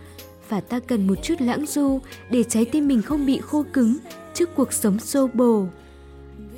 và 0.50 0.62
ta 0.62 0.80
cần 0.80 1.08
một 1.08 1.16
chút 1.24 1.36
lãng 1.40 1.66
du 1.66 2.00
để 2.30 2.44
trái 2.44 2.66
tim 2.66 2.88
mình 2.88 3.02
không 3.02 3.26
bị 3.26 3.40
khô 3.40 3.66
cứng 3.74 3.98
trước 4.34 4.50
cuộc 4.56 4.74
sống 4.74 5.00
xô 5.00 5.30
bồ. 5.34 5.68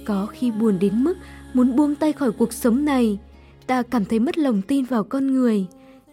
Có 0.08 0.26
khi 0.26 0.52
buồn 0.52 0.80
đến 0.80 1.04
mức 1.04 1.18
muốn 1.54 1.76
buông 1.76 1.96
tay 1.96 2.14
khỏi 2.14 2.32
cuộc 2.32 2.54
sống 2.54 2.86
này, 2.86 3.20
ta 3.68 3.84
cảm 3.84 4.06
thấy 4.06 4.20
mất 4.20 4.38
lòng 4.38 4.62
tin 4.68 4.86
vào 4.86 5.04
con 5.04 5.34
người. 5.34 5.66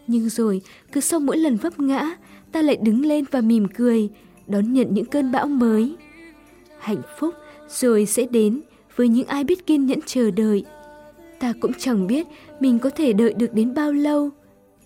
Nhưng 0.07 0.29
rồi, 0.29 0.61
cứ 0.91 1.01
sau 1.01 1.19
mỗi 1.19 1.37
lần 1.37 1.55
vấp 1.55 1.79
ngã, 1.79 2.15
ta 2.51 2.61
lại 2.61 2.75
đứng 2.75 3.05
lên 3.05 3.25
và 3.31 3.41
mỉm 3.41 3.67
cười, 3.67 4.09
đón 4.47 4.73
nhận 4.73 4.93
những 4.93 5.05
cơn 5.05 5.31
bão 5.31 5.47
mới. 5.47 5.95
Hạnh 6.79 7.01
phúc 7.19 7.33
rồi 7.69 8.05
sẽ 8.05 8.25
đến 8.25 8.61
với 8.95 9.07
những 9.07 9.27
ai 9.27 9.43
biết 9.43 9.65
kiên 9.65 9.85
nhẫn 9.85 9.99
chờ 10.05 10.31
đợi. 10.31 10.65
Ta 11.39 11.53
cũng 11.59 11.71
chẳng 11.79 12.07
biết 12.07 12.27
mình 12.59 12.79
có 12.79 12.89
thể 12.89 13.13
đợi 13.13 13.33
được 13.33 13.53
đến 13.53 13.73
bao 13.73 13.91
lâu, 13.91 14.29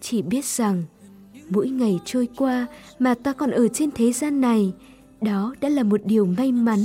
chỉ 0.02 0.22
biết 0.22 0.46
rằng 0.46 0.84
mỗi 1.50 1.70
ngày 1.70 2.00
trôi 2.06 2.28
qua 2.38 2.68
mà 3.00 3.14
ta 3.14 3.34
còn 3.34 3.52
ở 3.52 3.68
trên 3.68 3.92
thế 3.92 4.12
gian 4.12 4.42
này, 4.42 4.74
đó 5.22 5.56
đã 5.62 5.70
là 5.70 5.84
một 5.84 6.02
điều 6.06 6.26
may 6.26 6.52
mắn. 6.52 6.80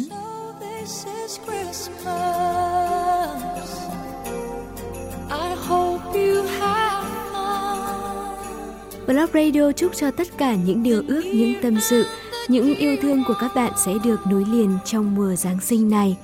Blog 9.06 9.30
Radio 9.34 9.72
chúc 9.72 9.96
cho 9.96 10.10
tất 10.10 10.28
cả 10.38 10.54
những 10.54 10.82
điều 10.82 11.02
ước, 11.08 11.22
những 11.24 11.54
tâm 11.62 11.80
sự 11.80 12.04
những 12.48 12.74
yêu 12.74 12.96
thương 13.02 13.24
của 13.28 13.34
các 13.40 13.50
bạn 13.54 13.72
sẽ 13.84 13.92
được 14.04 14.26
nối 14.26 14.44
liền 14.52 14.78
trong 14.84 15.14
mùa 15.14 15.34
Giáng 15.34 15.60
sinh 15.60 15.88
này. 15.88 16.16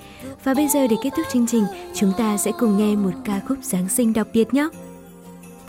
Và 0.44 0.54
bây 0.54 0.68
giờ 0.68 0.86
để 0.86 0.96
kết 1.02 1.10
thúc 1.16 1.26
chương 1.32 1.46
trình, 1.46 1.64
chúng 1.94 2.12
ta 2.18 2.36
sẽ 2.36 2.52
cùng 2.58 2.78
nghe 2.78 2.96
một 2.96 3.12
ca 3.24 3.40
khúc 3.48 3.58
Giáng 3.62 3.88
sinh 3.88 4.12
đặc 4.12 4.26
biệt 4.32 4.54
nhé. 4.54 4.68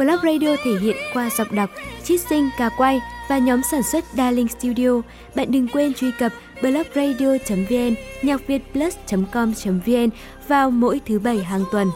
Blog 0.02 0.20
Radio 0.24 0.56
thể 0.64 0.72
hiện 0.82 0.96
qua 1.14 1.30
giọng 1.38 1.56
đọc, 1.56 1.70
chít 2.04 2.22
sinh, 2.30 2.50
ca 2.58 2.70
quay 2.78 3.02
và 3.30 3.38
nhóm 3.38 3.62
sản 3.72 3.84
xuất 3.84 4.06
Darling 4.18 4.48
Studio. 4.48 5.02
Bạn 5.36 5.52
đừng 5.52 5.68
quên 5.68 5.94
truy 5.94 6.12
cập 6.20 6.32
blogradio.vn, 6.62 7.96
nhacvietplus.com.vn 8.22 10.10
vào 10.48 10.72
mỗi 10.72 11.02
thứ 11.06 11.20
bảy 11.20 11.44
hàng 11.44 11.64
tuần 11.72 11.88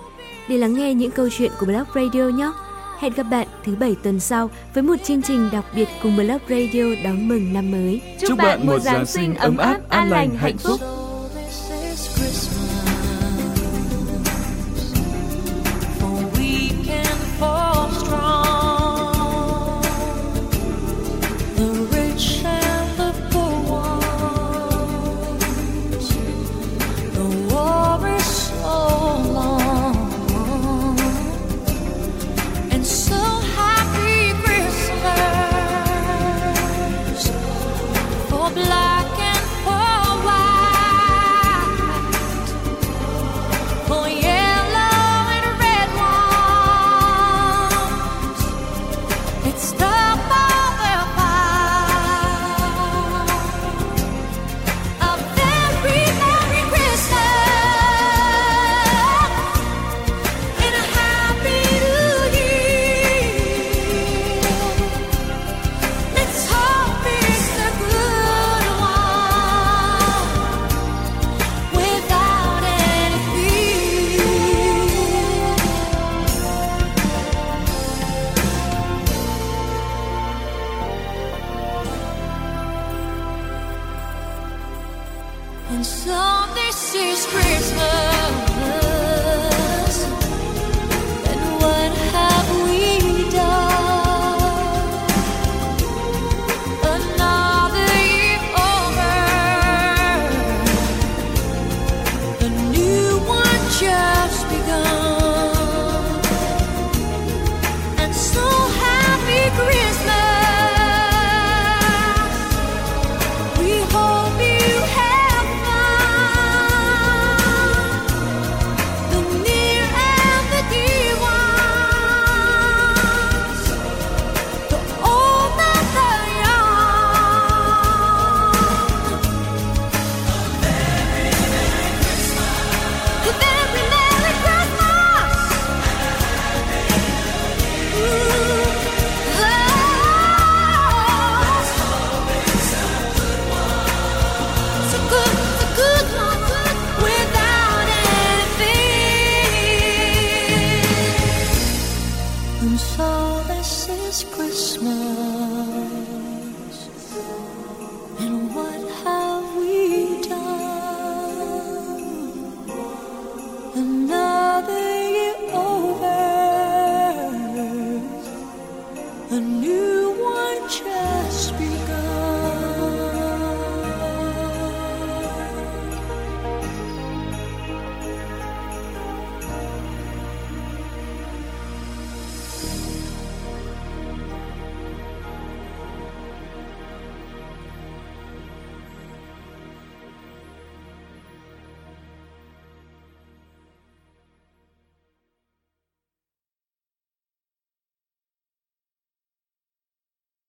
để 0.50 0.58
lắng 0.58 0.74
nghe 0.74 0.94
những 0.94 1.12
câu 1.12 1.30
chuyện 1.38 1.52
của 1.60 1.66
Blog 1.66 1.86
Radio 1.96 2.30
nhé. 2.30 2.52
Hẹn 3.00 3.14
gặp 3.14 3.24
bạn 3.24 3.48
thứ 3.66 3.76
bảy 3.76 3.96
tuần 4.04 4.20
sau 4.20 4.50
với 4.74 4.84
một 4.84 4.96
chương 5.04 5.22
trình 5.22 5.50
đặc 5.52 5.66
biệt 5.76 5.88
cùng 6.04 6.16
Blog 6.16 6.40
Radio 6.50 6.84
đón 7.04 7.28
mừng 7.28 7.54
năm 7.54 7.72
mới. 7.72 8.02
Chúc 8.28 8.38
bạn 8.38 8.68
một 8.68 8.80
Giáng 8.80 9.06
sinh 9.06 9.36
ấm 9.36 9.58
áp, 9.58 9.90
an 9.90 10.10
lành, 10.10 10.30
hạnh 10.36 10.58
phúc. 10.58 10.80